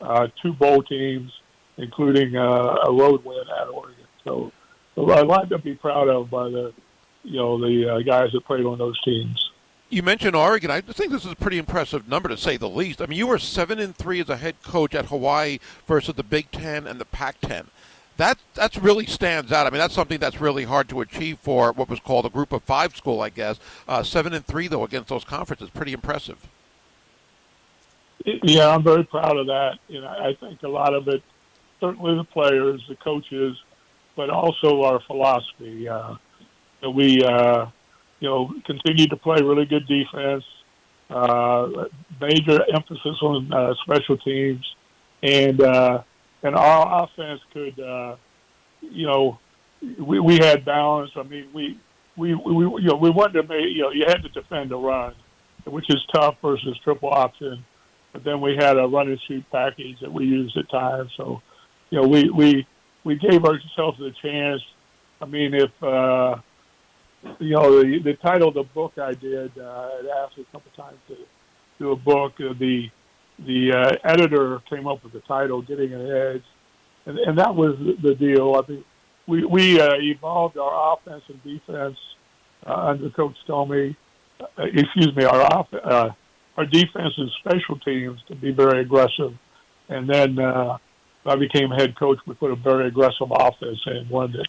[0.00, 1.32] uh, two bowl teams,
[1.76, 4.04] including uh, a road win at Oregon.
[4.24, 4.52] So,
[4.94, 6.72] so a lot to be proud of by the
[7.22, 9.50] you know the uh, guys that played on those teams.
[9.88, 10.70] You mentioned Oregon.
[10.70, 13.02] I think this is a pretty impressive number to say the least.
[13.02, 16.22] I mean, you were seven and three as a head coach at Hawaii versus the
[16.22, 17.66] Big Ten and the Pac-10.
[18.16, 19.66] That that's really stands out.
[19.66, 22.52] I mean, that's something that's really hard to achieve for what was called a Group
[22.52, 23.58] of Five school, I guess.
[23.86, 26.48] Uh, seven and three though against those conferences, pretty impressive.
[28.24, 29.78] Yeah, I'm very proud of that.
[29.88, 31.22] You know, I think a lot of it,
[31.80, 33.56] certainly the players, the coaches,
[34.16, 35.88] but also our philosophy.
[35.88, 36.16] Uh,
[36.94, 37.66] we, uh,
[38.20, 40.44] you know, continue to play really good defense.
[41.10, 41.86] Uh,
[42.20, 44.64] major emphasis on uh, special teams,
[45.22, 46.02] and uh,
[46.42, 48.16] and our offense could, uh,
[48.80, 49.38] you know,
[49.98, 51.10] we, we had balance.
[51.16, 51.78] I mean, we
[52.16, 54.76] we we you know we wanted to make you know you had to defend the
[54.76, 55.14] run,
[55.66, 57.62] which is tough versus triple option.
[58.12, 61.10] But then we had a run and shoot package that we used at times.
[61.16, 61.40] So,
[61.90, 62.66] you know, we we
[63.04, 64.62] we gave ourselves a chance.
[65.20, 66.36] I mean, if uh,
[67.38, 69.88] you know the, the title of the book I did, uh,
[70.24, 71.16] asked a couple times to
[71.78, 72.34] do a book.
[72.40, 72.90] Uh, the
[73.38, 76.44] the uh, editor came up with the title, "Getting an Edge,"
[77.06, 78.56] and, and that was the deal.
[78.56, 78.84] I think
[79.26, 81.98] we we uh, evolved our offense and defense
[82.66, 83.96] uh, under Coach Tomey.
[84.40, 86.10] Uh, excuse me, our off, uh,
[86.56, 89.34] our defense and special teams to be very aggressive,
[89.88, 90.78] and then uh,
[91.24, 92.18] I became head coach.
[92.26, 94.46] We put a very aggressive offense in one that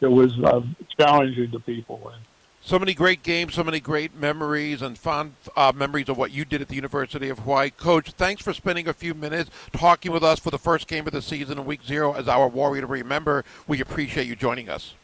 [0.00, 2.00] that was um, challenging to people.
[2.12, 2.22] And
[2.62, 6.44] so many great games, so many great memories and fond uh, memories of what you
[6.44, 7.70] did at the University of Hawaii.
[7.70, 11.12] Coach, thanks for spending a few minutes talking with us for the first game of
[11.12, 13.44] the season in week zero as our Warrior to remember.
[13.66, 14.94] We appreciate you joining us.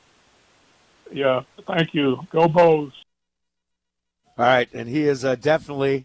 [1.13, 2.27] Yeah, thank you.
[2.31, 2.93] Go Bows.
[4.39, 6.05] All right, and he is uh, definitely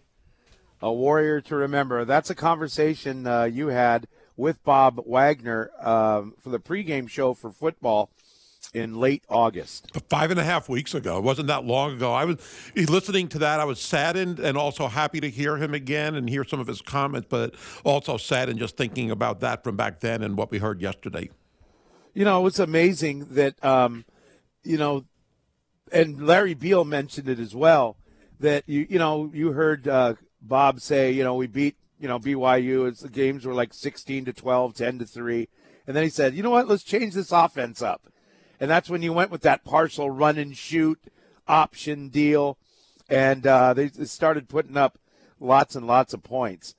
[0.81, 2.05] a warrior to remember.
[2.05, 7.51] That's a conversation uh, you had with Bob Wagner um, for the pregame show for
[7.51, 8.09] football
[8.73, 9.91] in late August.
[10.09, 11.17] Five and a half weeks ago.
[11.17, 12.13] It wasn't that long ago.
[12.13, 12.37] I was
[12.75, 13.59] listening to that.
[13.59, 16.81] I was saddened and also happy to hear him again and hear some of his
[16.81, 17.53] comments, but
[17.83, 21.29] also saddened just thinking about that from back then and what we heard yesterday.
[22.13, 24.05] You know, it's amazing that, um,
[24.63, 25.05] you know,
[25.91, 27.97] and Larry Beil mentioned it as well,
[28.39, 32.19] that, you, you know, you heard uh, Bob say, you know, we beat, you know,
[32.19, 32.87] BYU.
[32.87, 35.47] It's, the games were like 16 to 12, 10 to 3.
[35.87, 38.11] And then he said, you know what, let's change this offense up
[38.61, 40.99] and that's when you went with that partial run and shoot
[41.47, 42.59] option deal,
[43.09, 44.99] and uh, they started putting up
[45.39, 46.75] lots and lots of points.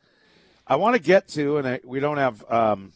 [0.65, 2.93] I want to get to, and I, we don't have um,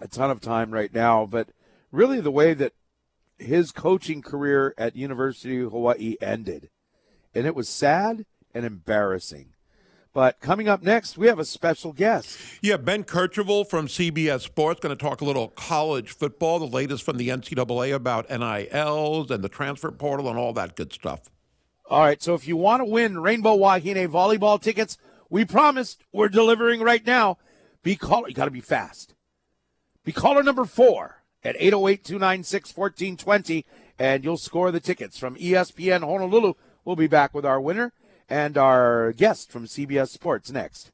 [0.00, 1.50] a ton of time right now, but
[1.92, 2.72] really the way that
[3.38, 6.68] his coaching career at University of Hawaii ended,
[7.32, 9.50] and it was sad and embarrassing.
[10.12, 12.36] But coming up next, we have a special guest.
[12.60, 17.04] Yeah, Ben Kercheval from CBS Sports going to talk a little college football, the latest
[17.04, 21.30] from the NCAA about NILs and the transfer portal and all that good stuff.
[21.88, 24.98] All right, so if you want to win Rainbow Wahine volleyball tickets,
[25.28, 27.38] we promised we're delivering right now.
[27.82, 29.14] Be caller, you got to be fast.
[30.04, 33.64] Be caller number four at 808 296 1420,
[33.98, 36.54] and you'll score the tickets from ESPN Honolulu.
[36.84, 37.92] We'll be back with our winner
[38.30, 40.92] and our guest from CBS Sports next.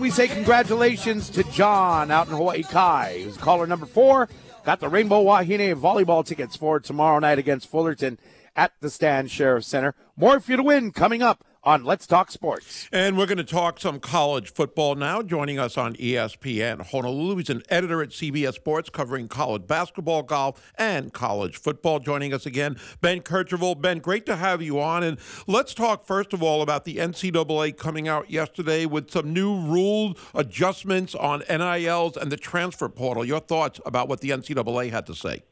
[0.00, 4.30] We say congratulations to John out in Hawaii Kai, who's caller number four.
[4.64, 8.18] Got the Rainbow Wahine volleyball tickets for tomorrow night against Fullerton
[8.56, 9.94] at the Stan Sheriff Center.
[10.16, 12.88] More for you to win coming up on Let's Talk Sports.
[12.92, 15.22] And we're going to talk some college football now.
[15.22, 20.72] Joining us on ESPN Honolulu, he's an editor at CBS Sports covering college basketball, golf,
[20.76, 21.98] and college football.
[21.98, 23.80] Joining us again, Ben Kercheval.
[23.80, 25.02] Ben, great to have you on.
[25.02, 29.54] And let's talk first of all about the NCAA coming out yesterday with some new
[29.54, 33.24] rule adjustments on NILs and the transfer portal.
[33.24, 35.42] Your thoughts about what the NCAA had to say?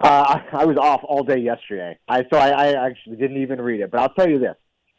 [0.00, 3.80] Uh, I was off all day yesterday, I so I, I actually didn't even read
[3.80, 3.90] it.
[3.90, 4.56] But I'll tell you this: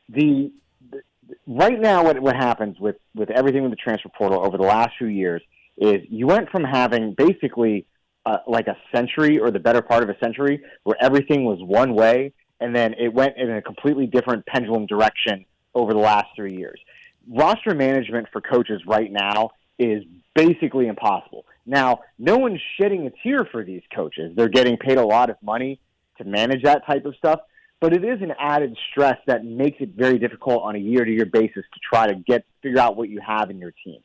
[0.09, 0.51] the,
[0.91, 1.01] the
[1.47, 4.91] right now what what happens with with everything with the transfer portal over the last
[4.97, 5.41] few years
[5.77, 7.85] is you went from having basically
[8.25, 11.93] uh, like a century or the better part of a century where everything was one
[11.93, 16.55] way and then it went in a completely different pendulum direction over the last three
[16.55, 16.79] years.
[17.27, 20.03] Roster management for coaches right now is
[20.33, 21.45] basically impossible.
[21.65, 24.33] Now, no one's shedding a tear for these coaches.
[24.35, 25.79] They're getting paid a lot of money
[26.17, 27.41] to manage that type of stuff
[27.81, 31.63] but it is an added stress that makes it very difficult on a year-to-year basis
[31.73, 33.99] to try to get figure out what you have in your team.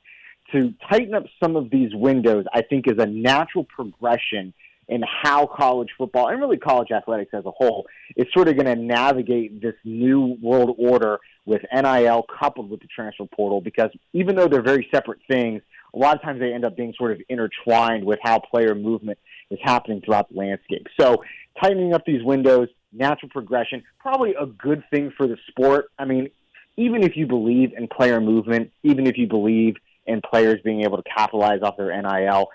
[0.52, 4.52] To tighten up some of these windows, I think, is a natural progression
[4.90, 8.66] in how college football and really college athletics as a whole is sort of going
[8.66, 14.34] to navigate this new world order with NIL coupled with the transfer portal because even
[14.34, 15.62] though they're very separate things,
[15.94, 19.18] a lot of times they end up being sort of intertwined with how player movement
[19.50, 20.86] is happening throughout the landscape.
[21.00, 21.22] So
[21.62, 25.86] tightening up these windows, natural progression, probably a good thing for the sport.
[25.98, 26.30] I mean,
[26.76, 29.76] even if you believe in player movement, even if you believe
[30.06, 32.48] in players being able to capitalize off their NIL,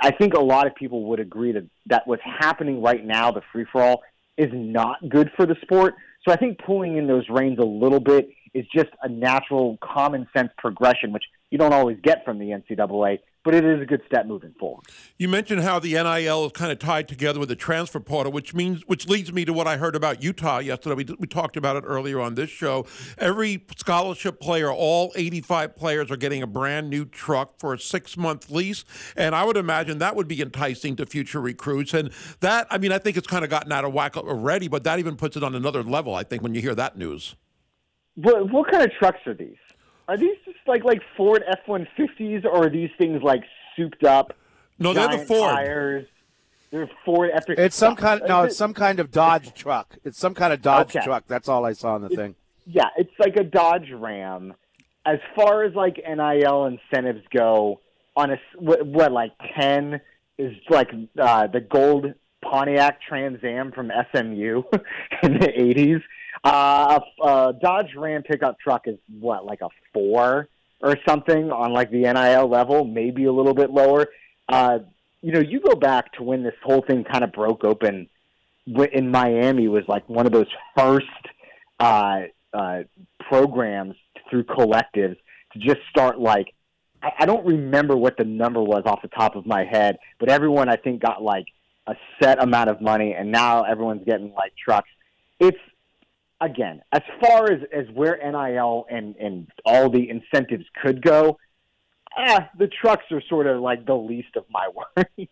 [0.00, 3.42] I think a lot of people would agree that, that what's happening right now, the
[3.52, 4.02] free for all,
[4.36, 5.94] is not good for the sport.
[6.26, 10.26] So I think pulling in those reins a little bit is just a natural, common
[10.34, 13.18] sense progression, which you don't always get from the NCAA
[13.48, 14.84] but it is a good step moving forward.
[15.16, 18.52] You mentioned how the NIL is kind of tied together with the transfer portal, which
[18.52, 20.96] means which leads me to what I heard about Utah yesterday.
[20.96, 22.86] We, we talked about it earlier on this show.
[23.16, 28.18] Every scholarship player, all 85 players, are getting a brand new truck for a six
[28.18, 28.84] month lease,
[29.16, 31.94] and I would imagine that would be enticing to future recruits.
[31.94, 34.84] And that, I mean, I think it's kind of gotten out of whack already, but
[34.84, 36.14] that even puts it on another level.
[36.14, 37.34] I think when you hear that news.
[38.16, 39.56] What, what kind of trucks are these?
[40.08, 43.44] Are these just like like Ford F one fifties, or are these things like
[43.76, 44.34] souped up?
[44.78, 45.54] No, they're the Ford.
[45.54, 46.06] Tires?
[46.70, 47.44] They're Ford F.
[47.48, 48.22] It's some kind.
[48.26, 49.96] No, it's some kind of Dodge truck.
[50.04, 51.04] It's some kind of Dodge okay.
[51.04, 51.24] truck.
[51.26, 52.34] That's all I saw in the thing.
[52.66, 54.54] Yeah, it's like a Dodge Ram.
[55.04, 57.80] As far as like NIL incentives go,
[58.16, 60.00] on a what, what like ten
[60.38, 64.62] is like uh, the gold Pontiac Trans Am from SMU
[65.22, 66.00] in the eighties.
[66.44, 70.48] Uh, a Dodge Ram pickup truck is what, like a four
[70.80, 74.06] or something on like the NIL level, maybe a little bit lower.
[74.48, 74.78] Uh,
[75.20, 78.08] you know, you go back to when this whole thing kind of broke open
[78.92, 81.06] in Miami was like one of those first
[81.80, 82.22] uh,
[82.52, 82.80] uh,
[83.28, 83.94] programs
[84.30, 85.16] through collectives
[85.52, 86.54] to just start like
[87.02, 90.28] I, I don't remember what the number was off the top of my head, but
[90.28, 91.46] everyone I think got like
[91.86, 94.88] a set amount of money, and now everyone's getting like trucks.
[95.40, 95.58] It's
[96.40, 101.38] again, as far as, as where NIL and, and all the incentives could go,
[102.18, 105.28] eh, the trucks are sort of like the least of my worries.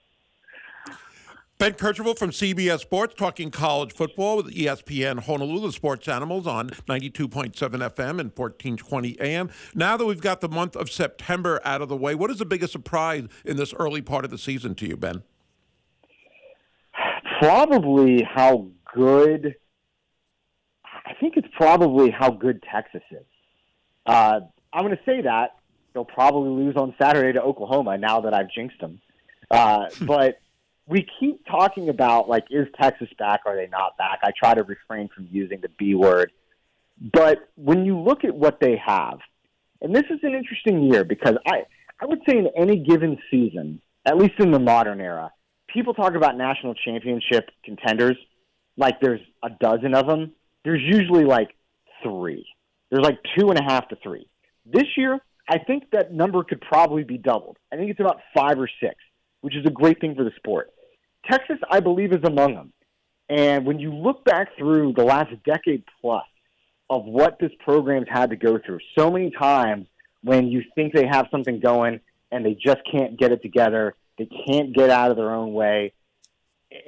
[1.58, 7.54] Ben Kercheval from CBS Sports talking college football with ESPN Honolulu Sports Animals on 92.7
[7.54, 9.48] FM and 1420 AM.
[9.74, 12.44] Now that we've got the month of September out of the way, what is the
[12.44, 15.22] biggest surprise in this early part of the season to you, Ben?
[17.40, 19.54] Probably how good
[21.06, 23.24] I think it's probably how good Texas is.
[24.04, 24.40] Uh,
[24.72, 25.56] I'm going to say that
[25.94, 27.96] they'll probably lose on Saturday to Oklahoma.
[27.96, 29.00] Now that I've jinxed them,
[29.50, 30.40] uh, but
[30.86, 33.40] we keep talking about like, is Texas back?
[33.46, 34.18] Are they not back?
[34.22, 36.32] I try to refrain from using the B word,
[37.12, 39.18] but when you look at what they have,
[39.80, 41.62] and this is an interesting year because I
[42.00, 45.32] I would say in any given season, at least in the modern era,
[45.72, 48.16] people talk about national championship contenders
[48.76, 50.32] like there's a dozen of them
[50.66, 51.54] there's usually like
[52.02, 52.44] three.
[52.90, 54.26] There's like two and a half to three.
[54.64, 57.56] This year, I think that number could probably be doubled.
[57.72, 58.96] I think it's about five or six,
[59.42, 60.72] which is a great thing for the sport.
[61.30, 62.72] Texas, I believe, is among them.
[63.28, 66.24] And when you look back through the last decade plus
[66.90, 69.86] of what this program's had to go through, so many times
[70.24, 72.00] when you think they have something going
[72.32, 75.92] and they just can't get it together, they can't get out of their own way,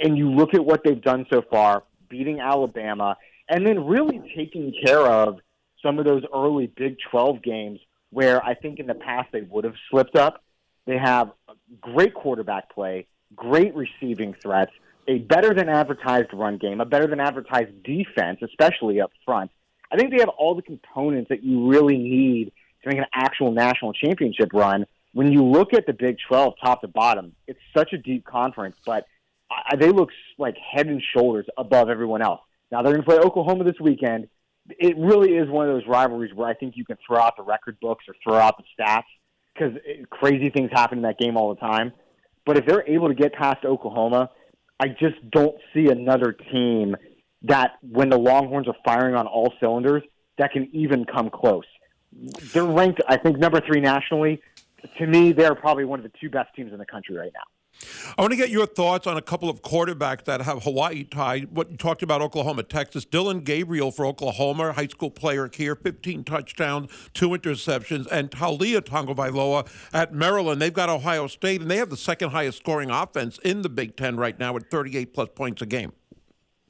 [0.03, 3.17] and you look at what they've done so far, beating Alabama,
[3.49, 5.39] and then really taking care of
[5.83, 7.81] some of those early Big 12 games
[8.11, 10.43] where I think in the past they would have slipped up.
[10.87, 11.33] They have
[11.81, 14.73] great quarterback play, great receiving threats,
[15.07, 19.51] a better than advertised run game, a better than advertised defense, especially up front.
[19.91, 23.53] I think they have all the components that you really need to make an actual
[23.53, 24.87] national championship run.
[25.13, 28.77] When you look at the Big 12 top to bottom, it's such a deep conference,
[28.85, 29.07] but
[29.79, 32.41] they look like head and shoulders above everyone else.
[32.71, 34.29] Now they're going to play Oklahoma this weekend.
[34.69, 37.43] It really is one of those rivalries where I think you can throw out the
[37.43, 39.05] record books or throw out the stats
[39.55, 39.79] because
[40.11, 41.93] crazy things happen in that game all the time.
[42.45, 44.31] But if they're able to get past Oklahoma,
[44.81, 46.97] I just don't see another team
[47.43, 50.03] that, when the Longhorns are firing on all cylinders,
[50.39, 51.65] that can even come close.
[52.53, 54.41] They're ranked, I think, number three nationally.
[54.99, 57.41] To me, they're probably one of the two best teams in the country right now.
[58.17, 61.55] I want to get your thoughts on a couple of quarterbacks that have Hawaii tied.
[61.55, 63.05] What you talked about Oklahoma, Texas.
[63.05, 69.69] Dillon Gabriel for Oklahoma, high school player here, 15 touchdowns, two interceptions, and Taulia Tagovailoa
[69.93, 70.61] at Maryland.
[70.61, 73.97] They've got Ohio State, and they have the second highest scoring offense in the Big
[73.97, 75.93] Ten right now at 38 plus points a game.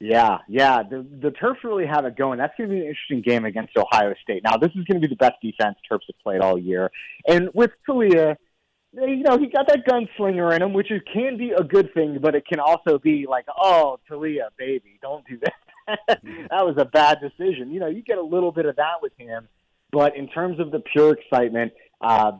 [0.01, 0.81] Yeah, yeah.
[0.83, 2.37] The the Terps really have it going.
[2.37, 4.43] That's going to be an interesting game against Ohio State.
[4.45, 6.89] Now, this is going to be the best defense Terps have played all year,
[7.27, 8.37] and with Taulia–
[8.93, 12.17] you know, he got that gunslinger in him, which is, can be a good thing,
[12.21, 15.53] but it can also be like, oh, Taulia, baby, don't do that.
[16.07, 17.71] that was a bad decision.
[17.71, 19.47] You know, you get a little bit of that with him,
[19.91, 22.33] but in terms of the pure excitement, uh,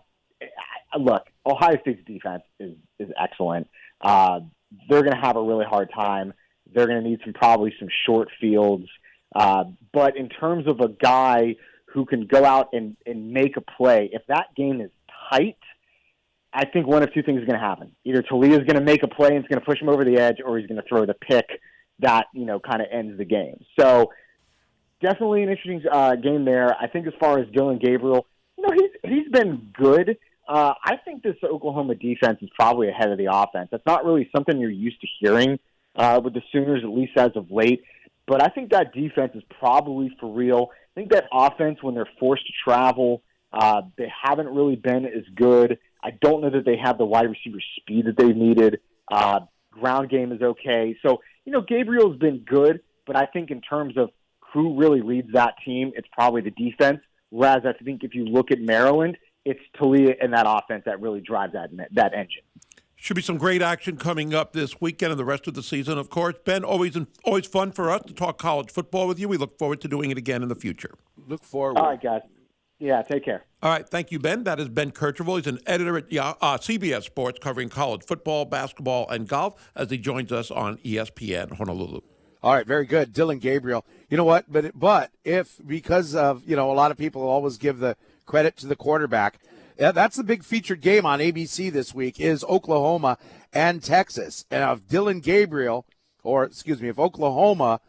[0.98, 3.68] look, Ohio State's defense is is excellent.
[4.02, 4.42] Uh,
[4.88, 6.34] they're going to have a really hard time.
[6.74, 8.86] They're going to need some probably some short fields.
[9.36, 13.62] Uh, but in terms of a guy who can go out and, and make a
[13.62, 14.92] play, if that game is
[15.32, 15.58] tight,
[16.54, 17.92] I think one of two things is going to happen.
[18.06, 20.04] Either Taulia is going to make a play and it's going to push him over
[20.04, 21.46] the edge, or he's going to throw the pick
[22.00, 23.64] that you know kind of ends the game.
[23.80, 24.12] So
[25.02, 26.76] definitely an interesting uh, game there.
[26.76, 28.26] I think as far as Dillon Gabriel,
[28.58, 30.18] you know he's he's been good.
[30.48, 33.70] Uh, I think this Oklahoma defense is probably ahead of the offense.
[33.72, 35.60] That's not really something you're used to hearing
[35.96, 37.84] uh, with the Sooners, at least as of late.
[38.26, 40.70] But I think that defense is probably for real.
[40.72, 43.22] I think that offense, when they're forced to travel,
[43.54, 45.78] uh, they haven't really been as good.
[46.04, 48.80] I don't know that they have the wide receiver speed that they've needed.
[49.12, 49.42] Uh,
[49.72, 50.98] ground game is okay.
[51.06, 54.10] So, you know, Gabriel's been good, but I think in terms of
[54.54, 57.00] who really leads that team, it's probably the defense.
[57.30, 61.22] Whereas I think if you look at Maryland, it's Taulia and that offense that really
[61.22, 62.44] drives that that engine.
[62.96, 65.98] Should be some great action coming up this weekend and the rest of the season,
[65.98, 66.36] of course.
[66.44, 69.30] Ben, always always fun for us to talk college football with you.
[69.30, 70.96] We look forward to doing it again in the future.
[71.28, 71.78] Look forward.
[71.78, 72.22] All right, guys.
[72.80, 73.44] Yeah, take care.
[73.62, 74.46] All right, thank you, Ben.
[74.46, 75.38] That is Ben Kercheval.
[75.38, 79.98] He's an editor at uh, CBS Sports covering college football, basketball, and golf as he
[79.98, 82.00] joins us on ESPN Honolulu.
[82.42, 83.86] All right, very good, Dillon Gabriel.
[84.10, 84.46] You know what?
[84.48, 88.56] But but if because of you know a lot of people always give the credit
[88.58, 89.40] to the quarterback.
[89.76, 93.18] That's the big featured game on ABC this week is Oklahoma
[93.52, 94.46] and Texas.
[94.52, 95.86] And if Dillon Gabriel,
[96.22, 97.80] or excuse me, if Oklahoma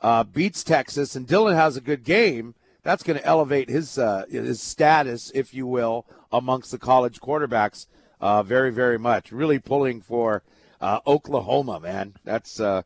[0.00, 4.24] uh, beats Texas and Dillon has a good game, that's going to elevate his uh,
[4.30, 7.86] his status, if you will, amongst the college quarterbacks
[8.20, 9.32] uh, very very much.
[9.32, 10.42] Really pulling for
[10.80, 12.14] uh, Oklahoma, man.
[12.24, 12.82] That's uh,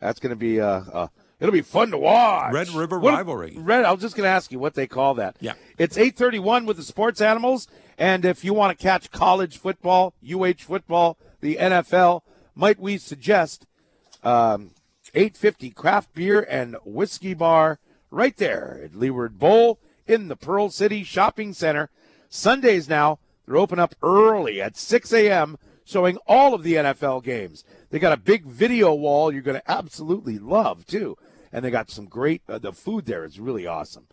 [0.00, 2.52] that's going to be a, a It'll be fun to watch.
[2.52, 3.54] Red River what, rivalry.
[3.58, 3.84] Red.
[3.84, 5.36] I was just going to ask you what they call that.
[5.40, 5.54] Yeah.
[5.76, 7.68] It's 8:31 with the sports animals,
[7.98, 12.22] and if you want to catch college football, UH football, the NFL,
[12.54, 13.66] might we suggest
[14.22, 14.70] um,
[15.12, 17.78] 850 craft beer and whiskey bar
[18.14, 21.90] right there at Leeward Bowl in the Pearl City Shopping Center.
[22.28, 25.58] Sundays now they're open up early at 6 a.m.
[25.84, 27.64] showing all of the NFL games.
[27.90, 31.16] They got a big video wall you're going to absolutely love, too.
[31.52, 34.06] And they got some great, uh, the food there is really awesome.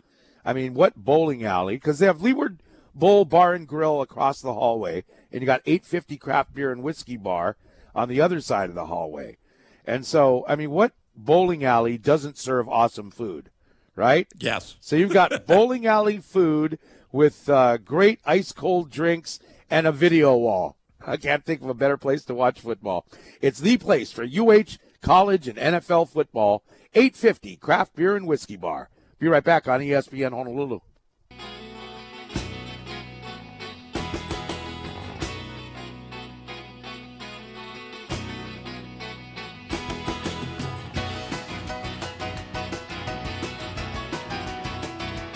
[0.44, 1.76] I mean, what bowling alley?
[1.76, 2.62] Because they have Leeward
[2.94, 7.16] Bowl Bar and Grill across the hallway, and you got 850 craft beer and whiskey
[7.16, 7.56] bar
[7.94, 9.38] on the other side of the hallway.
[9.86, 13.50] And so, I mean, what bowling alley doesn't serve awesome food,
[13.96, 14.26] right?
[14.38, 14.76] Yes.
[14.80, 16.78] So you've got bowling alley food
[17.10, 19.38] with uh, great ice cold drinks
[19.70, 20.76] and a video wall.
[21.04, 23.06] I can't think of a better place to watch football.
[23.40, 26.62] It's the place for UH college and NFL football.
[26.94, 28.90] 850 craft beer and whiskey bar.
[29.18, 30.80] Be right back on ESPN Honolulu.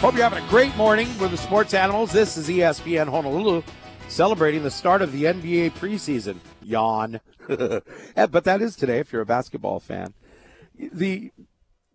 [0.06, 2.12] Hope you're having a great morning with the sports animals.
[2.12, 3.64] This is ESPN Honolulu
[4.06, 6.36] celebrating the start of the NBA preseason.
[6.62, 7.18] Yawn.
[7.48, 10.14] but that is today if you're a basketball fan.
[10.78, 11.32] The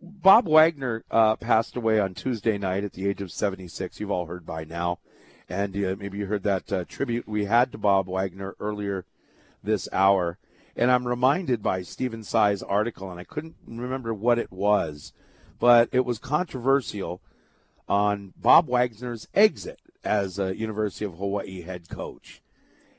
[0.01, 4.01] Bob Wagner uh, passed away on Tuesday night at the age of 76.
[4.01, 4.99] You've all heard by now.
[5.47, 9.05] And uh, maybe you heard that uh, tribute we had to Bob Wagner earlier
[9.63, 10.37] this hour.
[10.75, 15.13] And I'm reminded by Stephen Tsai's article, and I couldn't remember what it was,
[15.59, 17.21] but it was controversial
[17.91, 22.41] on Bob Wagner's exit as a University of Hawaii head coach.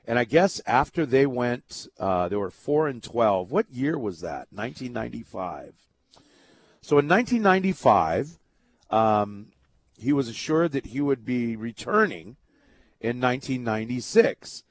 [0.06, 3.50] And I guess after they went, uh, they were four and twelve.
[3.50, 4.48] What year was that?
[4.50, 5.72] 1995.
[6.82, 8.38] So in 1995,
[8.90, 9.46] um,
[9.96, 12.36] he was assured that he would be returning
[13.00, 14.62] in 1996,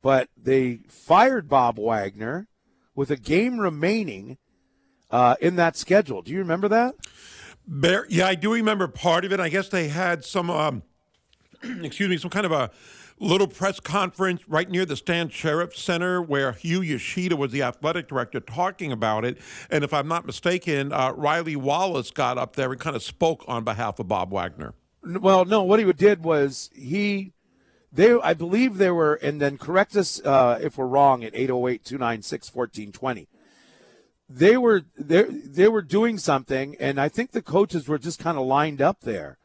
[0.00, 2.46] but they fired Bob Wagner
[2.94, 4.38] with a game remaining
[5.10, 6.22] uh, in that schedule.
[6.22, 6.94] Do you remember that?
[7.72, 9.38] Bear, yeah, I do remember part of it.
[9.38, 10.50] I guess they had some.
[10.50, 10.82] Um
[11.84, 12.70] excuse me, some kind of a
[13.20, 18.08] little press conference right near the Stan Sheriff Center where Hugh Yoshida was the athletic
[18.08, 19.38] director talking about it.
[19.70, 23.44] And if I'm not mistaken, uh, Riley Wallace got up there and kind of spoke
[23.46, 24.74] on behalf of Bob Wagner.
[25.04, 27.32] Well, no, what he did was he.
[27.92, 31.84] They, I believe they were, and then correct us uh, if we're wrong at 808
[31.84, 33.28] 296 1420
[34.32, 38.38] they were they they were doing something, and I think the coaches were just kind
[38.38, 39.38] of lined up there,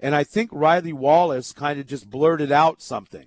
[0.00, 3.26] and I think Riley Wallace kind of just blurted out something.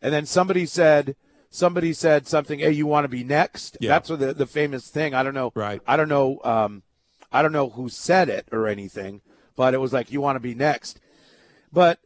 [0.00, 1.16] and then somebody said
[1.50, 2.60] somebody said something.
[2.60, 3.76] Hey, you want to be next?
[3.80, 3.90] Yeah.
[3.90, 5.14] That's what the the famous thing.
[5.14, 5.52] I don't know.
[5.54, 5.82] Right.
[5.86, 6.40] I don't know.
[6.44, 6.82] Um,
[7.30, 9.20] I don't know who said it or anything,
[9.54, 10.98] but it was like you want to be next.
[11.72, 11.98] But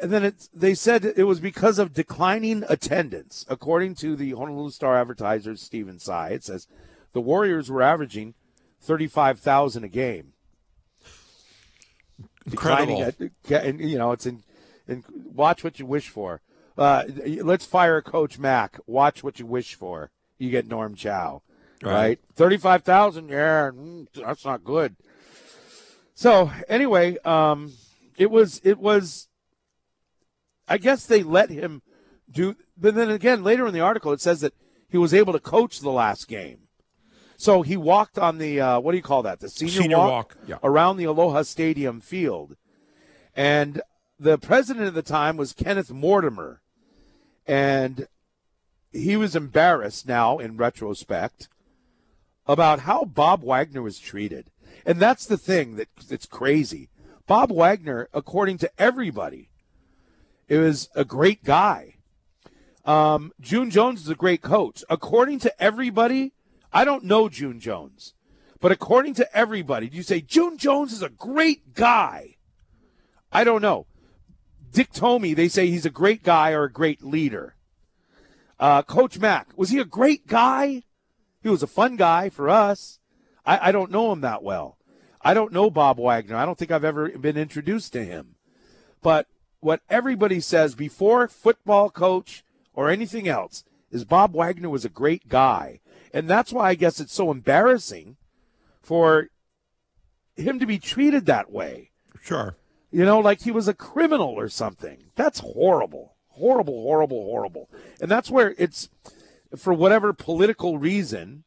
[0.00, 3.44] and then it's, they said it was because of declining attendance.
[3.50, 6.66] According to the Honolulu Star Advertiser, Stephen Tsai, it says
[7.12, 8.34] the Warriors were averaging
[8.80, 10.32] 35,000 a game.
[12.46, 12.96] Incredible.
[12.98, 14.42] Declining at- and, you know, it's in,
[14.88, 15.04] in
[15.34, 16.40] watch what you wish for.
[16.78, 17.04] Uh,
[17.42, 18.78] let's fire Coach Mack.
[18.86, 20.10] Watch what you wish for.
[20.38, 21.42] You get Norm Chow,
[21.82, 21.92] Right.
[21.92, 22.18] right?
[22.34, 24.96] 35,000, yeah, mm, that's not good.
[26.14, 27.72] So anyway, um,
[28.16, 29.28] it was it was.
[30.68, 31.82] I guess they let him
[32.30, 34.52] do, but then again, later in the article, it says that
[34.88, 36.68] he was able to coach the last game.
[37.40, 39.40] So he walked on the uh, what do you call that?
[39.40, 40.58] The senior, Senior walk, yeah.
[40.62, 42.54] around the Aloha Stadium field,
[43.34, 43.80] and
[44.18, 46.60] the president at the time was Kenneth Mortimer,
[47.46, 48.08] and
[48.92, 51.48] he was embarrassed now in retrospect
[52.46, 54.50] about how Bob Wagner was treated.
[54.84, 56.90] And that's the thing that that's crazy.
[57.26, 59.48] Bob Wagner, according to everybody,
[60.46, 61.94] it was a great guy.
[62.84, 64.84] Um, June Jones is a great coach.
[64.90, 66.34] According to everybody,
[66.72, 68.14] I don't know June Jones,
[68.60, 72.36] but according to everybody, you say June Jones is a great guy.
[73.32, 73.86] I don't know.
[74.72, 77.56] Dick Tomey, they say he's a great guy or a great leader.
[78.58, 80.82] Uh, Coach Mack, was he a great guy?
[81.42, 82.98] He was a fun guy for us.
[83.44, 84.76] I, I don't know him that well.
[85.22, 86.36] I don't know Bob Wagner.
[86.36, 88.36] I don't think I've ever been introduced to him.
[89.02, 89.26] But
[89.60, 92.44] what everybody says before football coach
[92.74, 95.80] or anything else is Bob Wagner was a great guy.
[96.12, 98.16] And that's why I guess it's so embarrassing
[98.82, 99.28] for
[100.36, 101.90] him to be treated that way.
[102.22, 102.56] Sure.
[102.90, 105.04] You know, like he was a criminal or something.
[105.14, 106.16] That's horrible.
[106.28, 107.68] Horrible, horrible, horrible.
[108.00, 108.88] And that's where it's
[109.56, 111.44] for whatever political reason.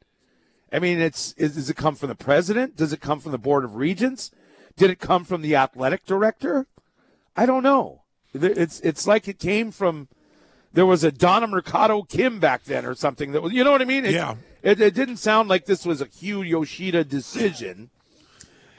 [0.72, 2.76] I mean, it's is, does it come from the president?
[2.76, 4.32] Does it come from the board of regents?
[4.76, 6.68] Did it come from the athletic director?
[7.36, 8.02] I don't know.
[8.34, 10.08] It's it's like it came from
[10.72, 13.82] there was a Donna Mercado Kim back then or something that was you know what
[13.82, 14.06] I mean?
[14.06, 14.36] It, Yeah.
[14.64, 17.90] It, it didn't sound like this was a Hugh Yoshida decision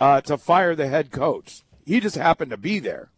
[0.00, 1.62] uh, to fire the head coach.
[1.84, 3.10] He just happened to be there.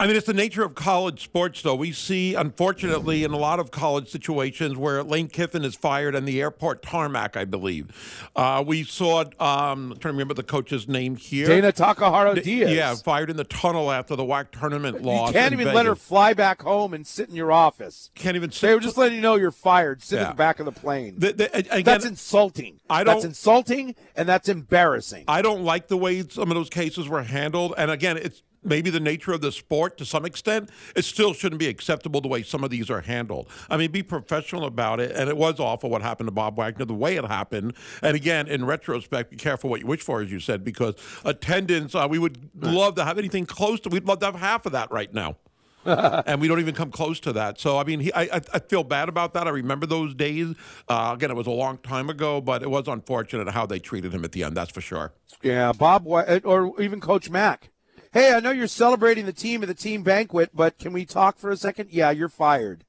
[0.00, 1.76] I mean, it's the nature of college sports, though.
[1.76, 6.24] We see, unfortunately, in a lot of college situations where Lane Kiffin is fired on
[6.24, 8.28] the airport tarmac, I believe.
[8.34, 11.46] Uh, we saw, um, I'm trying to remember the coach's name here.
[11.46, 12.70] Dana Takahara Dias.
[12.72, 15.28] Yeah, fired in the tunnel after the WAC tournament loss.
[15.28, 18.10] You can't even let her fly back home and sit in your office.
[18.16, 18.66] Can't even sit.
[18.66, 20.02] They were just letting you know you're fired.
[20.02, 20.22] Sit Yeah.
[20.22, 21.14] in the back of the plane.
[21.18, 22.80] The- the- again, that's insulting.
[22.90, 25.24] I don't- that's insulting and that's embarrassing.
[25.28, 27.74] I don't like the way some of those cases were handled.
[27.78, 30.70] And again, it's maybe the nature of the sport to some extent.
[30.94, 33.48] It still shouldn't be acceptable the way some of these are handled.
[33.68, 35.12] I mean, be professional about it.
[35.12, 37.74] And it was awful what happened to Bob Wagner, the way it happened.
[38.02, 40.94] And again, in retrospect, be careful what you wish for, as you said, because
[41.24, 44.66] attendance, uh, we would love to have anything close to, we'd love to have half
[44.66, 45.36] of that right now.
[45.84, 47.58] and we don't even come close to that.
[47.58, 49.48] So I mean, he, I, I I feel bad about that.
[49.48, 50.54] I remember those days.
[50.88, 54.14] Uh, again, it was a long time ago, but it was unfortunate how they treated
[54.14, 54.56] him at the end.
[54.56, 55.12] That's for sure.
[55.42, 57.71] Yeah, Bob, or even Coach Mack.
[58.12, 61.38] Hey, I know you're celebrating the team at the team banquet, but can we talk
[61.38, 61.88] for a second?
[61.90, 62.84] Yeah, you're fired.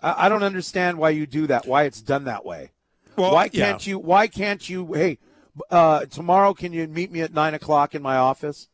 [0.00, 1.66] I, I don't understand why you do that.
[1.66, 2.70] Why it's done that way.
[3.16, 3.98] Well, why can't you?
[3.98, 4.92] Why can't you?
[4.92, 5.18] Hey,
[5.68, 8.68] uh, tomorrow can you meet me at nine o'clock in my office?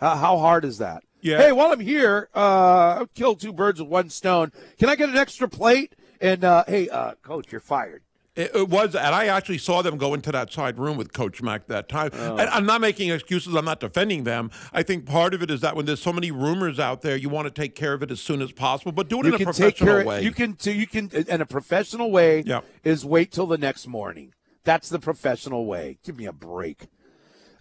[0.00, 1.02] Uh, how hard is that?
[1.20, 1.38] Yeah.
[1.38, 4.52] Hey, while I'm here, uh, I'll kill two birds with one stone.
[4.78, 5.96] Can I get an extra plate?
[6.20, 8.03] And uh, hey, uh, coach, you're fired.
[8.36, 11.40] It, it was, and I actually saw them go into that side room with Coach
[11.40, 12.10] Mack that time.
[12.14, 12.36] Oh.
[12.36, 13.54] And I'm not making excuses.
[13.54, 14.50] I'm not defending them.
[14.72, 17.28] I think part of it is that when there's so many rumors out there, you
[17.28, 19.42] want to take care of it as soon as possible, but do it you in
[19.42, 20.04] a professional take care.
[20.04, 20.22] way.
[20.22, 20.58] You can.
[20.58, 21.10] So you can.
[21.28, 22.62] And a professional way Yeah.
[22.82, 24.32] is wait till the next morning.
[24.64, 25.98] That's the professional way.
[26.02, 26.88] Give me a break.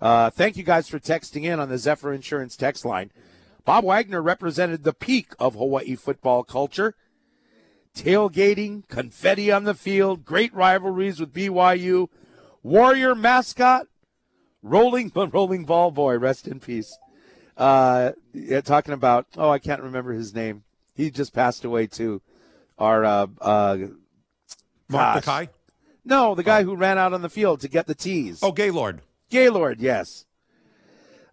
[0.02, 3.12] Uh, thank you guys for texting in on the Zephyr Insurance text line.
[3.64, 6.96] Bob Wagner represented the peak of Hawaii football culture.
[7.96, 12.08] Tailgating, confetti on the field, great rivalries with BYU,
[12.64, 13.88] Warrior mascot,
[14.62, 16.18] rolling rolling ball boy.
[16.18, 16.98] Rest in peace.
[17.56, 20.64] Uh, yeah, talking about oh, I can't remember his name.
[20.96, 22.22] He just passed away too.
[22.80, 23.78] Our uh, uh,
[24.90, 25.26] Mark.
[25.26, 25.50] Mackay?
[26.06, 28.40] no, the guy who ran out on the field to get the tees.
[28.42, 29.02] Oh, Gaylord.
[29.30, 30.26] Gaylord, yes.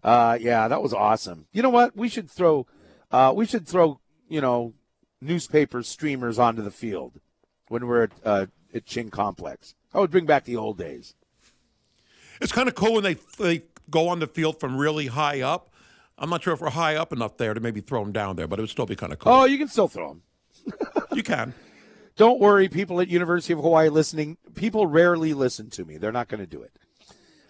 [0.03, 1.47] Uh, yeah, that was awesome.
[1.51, 1.95] You know what?
[1.95, 2.65] We should throw,
[3.11, 4.73] uh, we should throw, you know,
[5.21, 7.19] newspaper streamers onto the field
[7.67, 9.75] when we're at, uh, at Ching Complex.
[9.93, 11.13] I would bring back the old days.
[12.41, 15.69] It's kind of cool when they they go on the field from really high up.
[16.17, 18.47] I'm not sure if we're high up enough there to maybe throw them down there,
[18.47, 19.31] but it would still be kind of cool.
[19.31, 20.21] Oh, you can still throw them.
[21.13, 21.53] You can.
[22.15, 24.37] Don't worry, people at University of Hawaii listening.
[24.55, 25.97] People rarely listen to me.
[25.97, 26.71] They're not going to do it.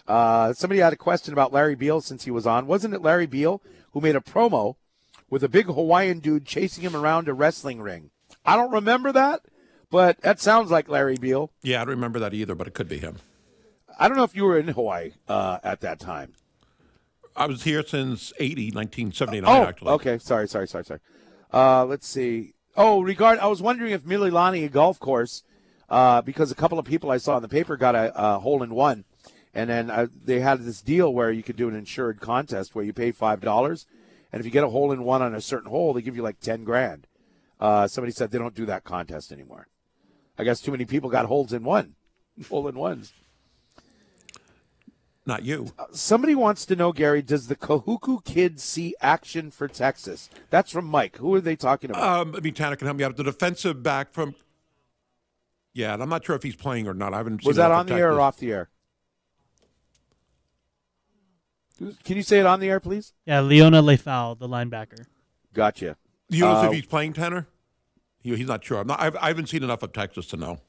[0.08, 2.66] Uh, somebody had a question about Larry Beil since he was on.
[2.66, 3.62] Wasn't it Larry Beil
[3.92, 4.78] who made a promo
[5.32, 8.12] with a big Hawaiian dude chasing him around a wrestling ring?
[8.46, 9.42] I don't remember that,
[9.90, 11.52] but that sounds like Larry Beil.
[11.64, 13.18] Yeah, I don't remember that either, but it could be him.
[14.00, 16.34] I don't know if you were in Hawaii uh, at that time.
[17.36, 19.90] I was here since 80, 1979, Oh, actually.
[19.92, 20.18] okay.
[20.18, 21.00] Sorry, sorry, sorry, sorry.
[21.54, 22.54] Uh, let's see.
[22.76, 23.40] Oh, regard.
[23.40, 25.44] I was wondering if Mililani golf course,
[25.90, 28.64] uh, because a couple of people I saw in the paper got a, a hole
[28.64, 29.06] in one,
[29.54, 32.84] and then uh, they had this deal where you could do an insured contest where
[32.86, 33.86] you pay five dollars,
[34.32, 36.24] and if you get a hole in one on a certain hole, they give you
[36.24, 37.08] like ten grand.
[37.60, 39.68] Uh, somebody said they don't do that contest anymore.
[40.38, 41.96] I guess too many people got holes in one,
[42.50, 43.14] hole in ones.
[45.24, 45.72] Not you.
[45.92, 50.32] Somebody wants to know, Gary, does the Kahuku kids see action for Texas?
[50.50, 51.18] That's from Mike.
[51.18, 52.02] Who are they talking about?
[52.02, 53.16] Um, I mean, Tanner can help me out.
[53.16, 54.34] The defensive back from.
[55.74, 57.14] Yeah, and I'm not sure if he's playing or not.
[57.14, 57.46] I haven't.
[57.46, 58.70] Was seen that on the air or off the air?
[62.04, 63.14] Can you say it on the air, please?
[63.26, 65.06] Yeah, Liona Lefau, the linebacker.
[65.54, 65.98] Gotcha.
[66.30, 67.48] You know Uh, if he's playing Tanner?
[68.22, 68.80] He, he's not sure.
[68.80, 70.60] I'm not, I've, I haven't seen enough of Texas to know.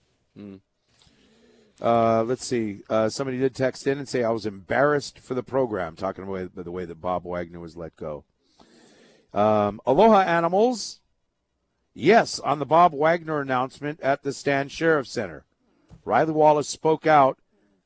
[1.80, 2.80] Uh, let's see.
[2.88, 6.54] Uh, somebody did text in and say I was embarrassed for the program, talking about
[6.54, 8.24] the way that Bob Wagner was let go.
[9.34, 11.00] Um, Aloha Animals.
[11.94, 15.44] Yes, on the Bob Wagner announcement at the Stan Sheriff Center.
[16.04, 17.38] Riley Wallace spoke out.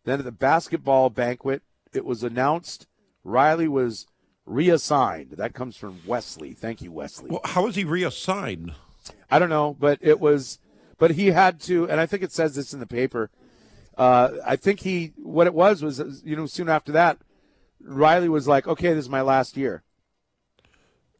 [0.04, 1.62] Then at the basketball banquet,
[1.92, 2.86] it was announced
[3.26, 4.06] Riley was
[4.46, 5.32] reassigned.
[5.32, 6.52] That comes from Wesley.
[6.52, 7.30] Thank you, Wesley.
[7.30, 8.72] Well, how was he reassigned?
[9.30, 10.58] I don't know, but it was,
[10.98, 13.30] but he had to, and I think it says this in the paper.
[13.98, 17.18] Uh, I think he, what it was was, you know, soon after that,
[17.82, 19.82] Riley was like, okay, this is my last year.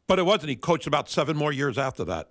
[0.07, 0.49] But it wasn't.
[0.49, 2.29] He coached about seven more years after that.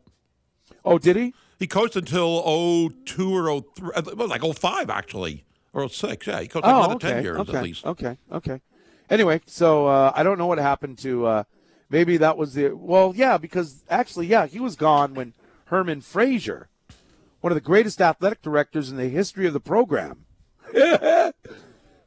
[0.84, 1.34] Oh, did he?
[1.58, 6.26] He coached until 02 or 03, it was like 05 actually, or 06.
[6.26, 7.10] Yeah, he coached oh, another okay.
[7.12, 7.56] 10 years okay.
[7.56, 7.84] at least.
[7.84, 8.16] Okay.
[8.32, 8.60] Okay.
[9.08, 11.26] Anyway, so uh, I don't know what happened to.
[11.26, 11.44] Uh,
[11.88, 12.70] maybe that was the.
[12.70, 15.34] Well, yeah, because actually, yeah, he was gone when
[15.66, 16.68] Herman Frazier,
[17.40, 20.24] one of the greatest athletic directors in the history of the program.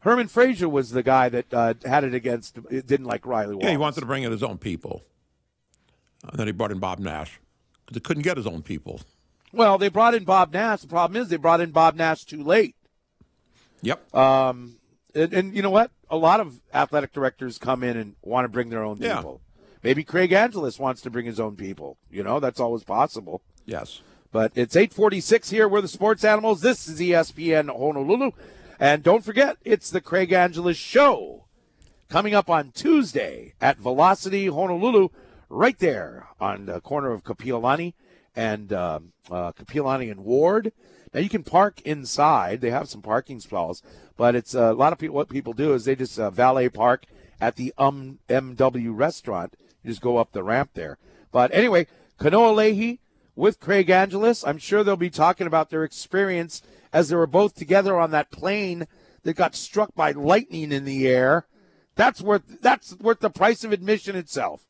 [0.02, 2.58] Herman Frazier was the guy that uh, had it against.
[2.70, 3.56] It didn't like Riley.
[3.56, 3.66] Wallace.
[3.66, 5.04] Yeah, he wanted to bring in his own people.
[6.24, 7.40] And then he brought in Bob Nash
[7.86, 9.02] because he couldn't get his own people.
[9.52, 10.82] Well, they brought in Bob Nash.
[10.82, 12.76] The problem is they brought in Bob Nash too late.
[13.82, 14.14] Yep.
[14.14, 14.79] Um,
[15.16, 15.92] and, and you know what?
[16.10, 19.18] A lot of athletic directors come in and want to bring their own Yeah.
[19.18, 19.42] people.
[19.84, 21.98] Maybe Craig Angelos wants to bring his own people.
[22.12, 23.42] You know, that's always possible.
[23.66, 24.02] yes.
[24.32, 25.68] But it's 846 here.
[25.68, 26.62] We're the sports animals.
[26.62, 28.30] This is ESPN Honolulu.
[28.80, 31.46] And don't forget, it's the Craig Angelos Show
[32.10, 35.10] coming up on Tuesday at Velocity Honolulu,
[35.50, 37.94] right there on the corner of Kapiolani
[38.36, 40.74] and um uh, Kapiolani and Ward.
[41.14, 42.62] Now you can park inside.
[42.62, 43.82] They have some parking stalls,
[44.18, 45.16] but it's uh, a lot of people.
[45.16, 47.06] What people do is they just uh, valet park
[47.42, 49.56] at the um, MW restaurant.
[49.84, 50.98] You just go up the ramp there.
[51.32, 51.88] But anyway,
[52.20, 53.00] Kanoa Leahey
[53.36, 54.46] with Craig Angelos.
[54.46, 56.62] I'm sure they'll be talking about their experience
[56.92, 58.88] as they were both together on that plane
[59.24, 61.46] that got struck by lightning in the air.
[61.96, 64.69] That's worth that's worth the price of admission itself.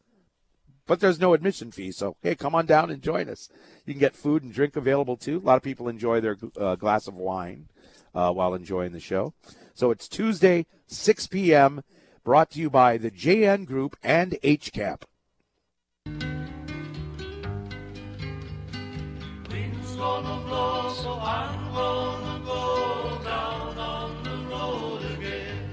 [0.90, 3.48] But there's no admission fee, so hey, come on down and join us.
[3.86, 5.38] You can get food and drink available too.
[5.38, 7.68] A lot of people enjoy their uh, glass of wine
[8.16, 9.36] uh, while enjoying the show.
[9.76, 11.84] So it's Tuesday, 6 p.m.
[12.24, 15.04] Brought to you by the JN Group and HCAP.
[19.52, 25.70] Wind's gonna blow, so I'm gonna go down on the road again.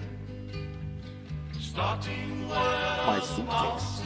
[1.58, 3.96] Starting where My suitcase.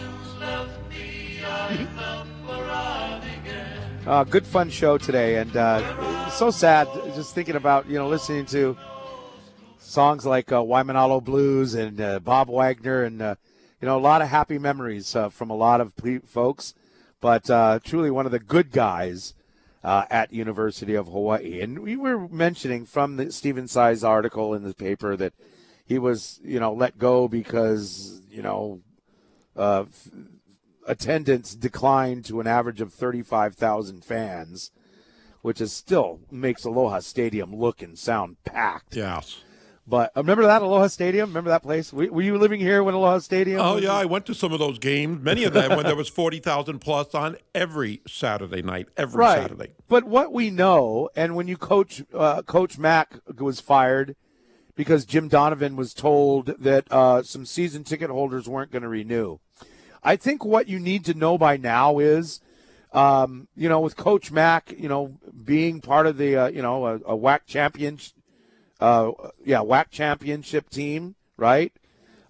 [4.07, 8.45] Uh, good fun show today, and uh, so sad just thinking about you know listening
[8.47, 8.77] to
[9.79, 13.35] songs like uh, Waimanalo Blues and uh, Bob Wagner, and uh,
[13.81, 15.93] you know a lot of happy memories uh, from a lot of
[16.27, 16.75] folks.
[17.21, 19.35] But uh, truly one of the good guys
[19.85, 24.75] at University of Hawaii, and we were mentioning from the Stephen Tsai article in the
[24.75, 25.35] paper that
[25.87, 28.81] he was you know let go because you know
[29.57, 29.85] uh,
[30.91, 34.71] attendance declined to an average of 35,000 fans,
[35.43, 38.97] which is still makes Aloha Stadium look and sound packed.
[38.97, 39.43] Yes.
[39.87, 41.31] But uh, remember that Aloha Stadium?
[41.31, 41.93] Remember that place?
[41.93, 43.61] Were, were you living here when Aloha Stadium?
[43.61, 45.21] Oh yeah, I went to some of those games.
[45.23, 49.43] Many of them when there was forty thousand plus on every Saturday night, every right.
[49.43, 49.73] Saturday.
[49.89, 54.15] But what we know, and when you coach, uh, Coach Mack was fired
[54.77, 59.39] because Jim Donovan was told that uh, some season ticket holders weren't going to renew.
[60.03, 62.41] I think what you need to know by now is
[62.93, 66.87] Um, you know, with Coach Mack, you know, being part of the, uh, you know,
[66.87, 68.01] a, a WAC champion,
[68.81, 69.13] uh,
[69.45, 71.73] yeah, WAC championship team, right?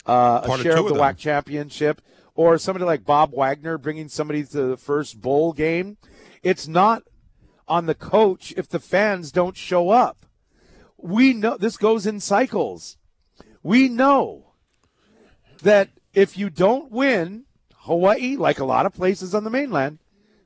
[0.04, 1.14] Uh, a of share two of the of them.
[1.14, 2.02] WAC championship,
[2.34, 5.96] or somebody like Bob Wagner bringing somebody to the first bowl game.
[6.42, 7.04] It's not
[7.66, 10.26] on the coach if the fans don't show up.
[10.98, 12.98] We know this goes in cycles.
[13.62, 14.52] We know
[15.62, 17.46] that if you don't win,
[17.90, 19.98] Hawaii, like a lot of places on the mainland,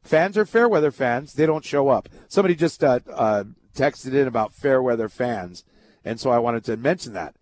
[0.03, 1.35] fans are fair weather fans.
[1.35, 2.09] They don't show up.
[2.27, 3.45] Somebody just uh, uh,
[3.75, 5.63] texted in about fair weather fans,
[6.07, 7.35] and so I wanted to mention that.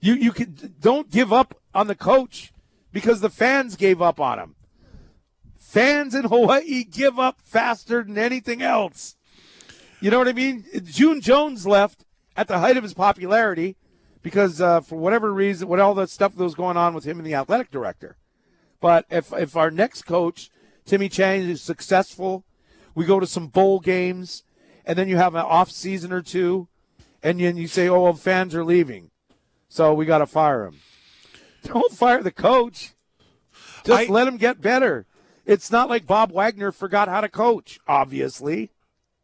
[0.00, 2.52] You you can don't give up on the coach
[2.92, 4.56] because the fans gave up on him.
[5.56, 9.14] Fans in Hawaii give up faster than anything else.
[10.00, 10.64] You know what I mean?
[10.82, 12.04] June Jones left
[12.36, 13.76] at the height of his popularity
[14.20, 17.18] because uh, for whatever reason, what all the stuff that was going on with him
[17.18, 18.16] and the athletic director.
[18.84, 20.50] But if if our next coach,
[20.84, 22.44] Timmy Chang, is successful,
[22.94, 24.44] we go to some bowl games,
[24.84, 26.68] and then you have an off season or two,
[27.22, 29.10] and then you say, "Oh, well, fans are leaving,
[29.70, 30.80] so we got to fire him."
[31.62, 32.92] Don't fire the coach.
[33.84, 35.06] Just I- let him get better.
[35.46, 37.80] It's not like Bob Wagner forgot how to coach.
[37.88, 38.70] Obviously,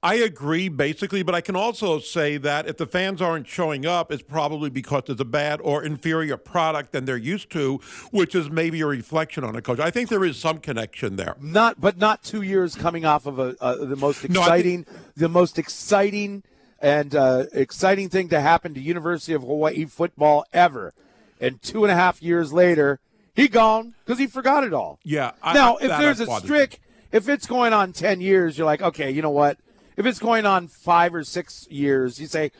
[0.02, 4.10] I agree, basically, but I can also say that if the fans aren't showing up,
[4.10, 8.48] it's probably because there's a bad or inferior product than they're used to, which is
[8.48, 9.78] maybe a reflection on a coach.
[9.78, 11.36] I think there is some connection there.
[11.38, 14.86] not but not two years coming off of a, uh, the most No, exciting
[15.16, 16.44] the most exciting
[16.80, 20.94] and uh, exciting thing to happen to University of Hawaii football ever,
[21.38, 23.00] and two and a half years later,
[23.34, 24.98] he gone because he forgot it all.
[25.04, 25.32] Yeah.
[25.42, 26.78] I- now, I- if there's a strict,
[27.12, 29.58] if it's going on ten years, you're like, okay, you know what?
[30.00, 32.52] If it's going on five or six years, you say,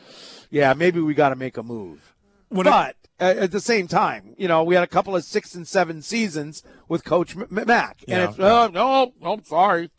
[0.51, 2.13] yeah, maybe we got to make a move.
[2.49, 5.55] When but uh, at the same time, you know, we had a couple of six
[5.55, 8.45] and seven seasons with Coach M- Mack, and Yeah, it's, yeah.
[8.45, 9.89] oh, no, no, I'm sorry.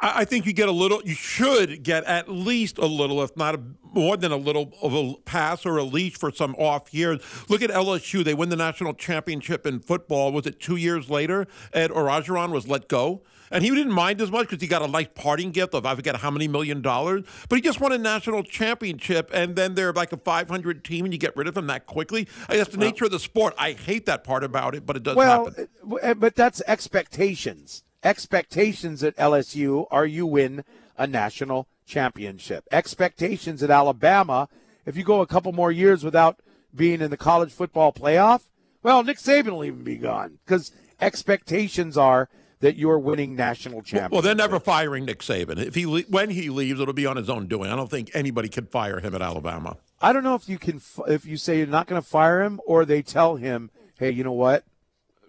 [0.00, 3.36] I I think you get a little, you should get at least a little, if
[3.36, 6.92] not a, more than a little of a pass or a leash for some off
[6.92, 7.20] years.
[7.48, 8.24] Look at LSU.
[8.24, 10.32] They win the national championship in football.
[10.32, 11.46] Was it two years later?
[11.72, 13.22] Ed Orgeron was let go.
[13.50, 15.94] And he didn't mind as much because he got a nice parting gift of I
[15.94, 17.24] forget how many million dollars.
[17.48, 21.14] But he just won a national championship, and then they're like a 500 team, and
[21.14, 22.26] you get rid of them that quickly.
[22.48, 23.54] That's guess the nature of the sport.
[23.58, 25.68] I hate that part about it, but it does Well, happen.
[26.02, 27.82] uh, but that's expectations.
[28.02, 30.64] Expectations at LSU are you win
[30.96, 32.64] a national championship.
[32.72, 34.48] Expectations at Alabama,
[34.84, 36.40] if you go a couple more years without
[36.74, 38.42] being in the college football playoff,
[38.82, 42.28] well, Nick Saban will even be gone because expectations are
[42.60, 44.12] that you're winning national championships.
[44.12, 45.58] Well, they're never firing Nick Saban.
[45.58, 47.70] If he le- when he leaves, it'll be on his own doing.
[47.70, 49.76] I don't think anybody can fire him at Alabama.
[50.00, 52.42] I don't know if you can f- if you say you're not going to fire
[52.42, 54.64] him or they tell him, "Hey, you know what?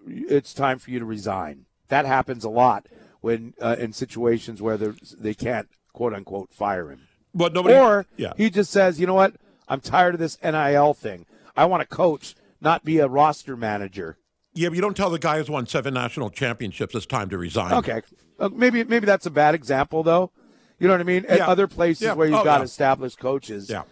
[0.05, 2.87] It's time for you to resign." That happens a lot
[3.21, 7.07] when uh, in situations where they can't quote unquote fire him.
[7.33, 7.75] But nobody.
[7.75, 8.33] or yeah.
[8.37, 9.35] he just says, "You know what?
[9.67, 11.25] I'm tired of this NIL thing.
[11.55, 14.17] I want to coach, not be a roster manager."
[14.57, 17.37] Yeah, but you don't tell the guy who's won seven national championships it's time to
[17.37, 17.73] resign.
[17.73, 18.01] Okay,
[18.39, 20.31] uh, maybe maybe that's a bad example though.
[20.79, 21.25] You know what I mean?
[21.27, 21.47] At Yeah.
[21.47, 22.13] other places Yeah.
[22.13, 22.65] where you've Oh, got yeah.
[22.65, 23.83] established coaches, Yeah.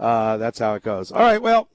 [0.00, 1.10] uh, that's how it goes.
[1.12, 1.68] All right, well,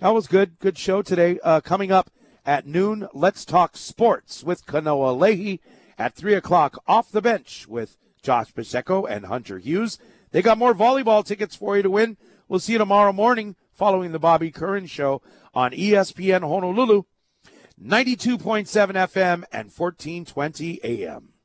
[0.00, 0.58] that was good.
[0.58, 1.38] Good show today.
[1.42, 2.10] Uh, coming up
[2.44, 5.60] at noon, let's talk sports with Kanoa Leahey.
[5.98, 9.98] At three o'clock, off the bench with Josh Pacheco and Hunter Hughes.
[10.30, 12.16] They got more volleyball tickets for you to win.
[12.48, 15.22] We'll see you tomorrow morning following the Bobby Curran show
[15.54, 17.04] on ESPN Honolulu,
[17.82, 18.38] 92.7
[18.94, 21.35] FM and 1420 AM.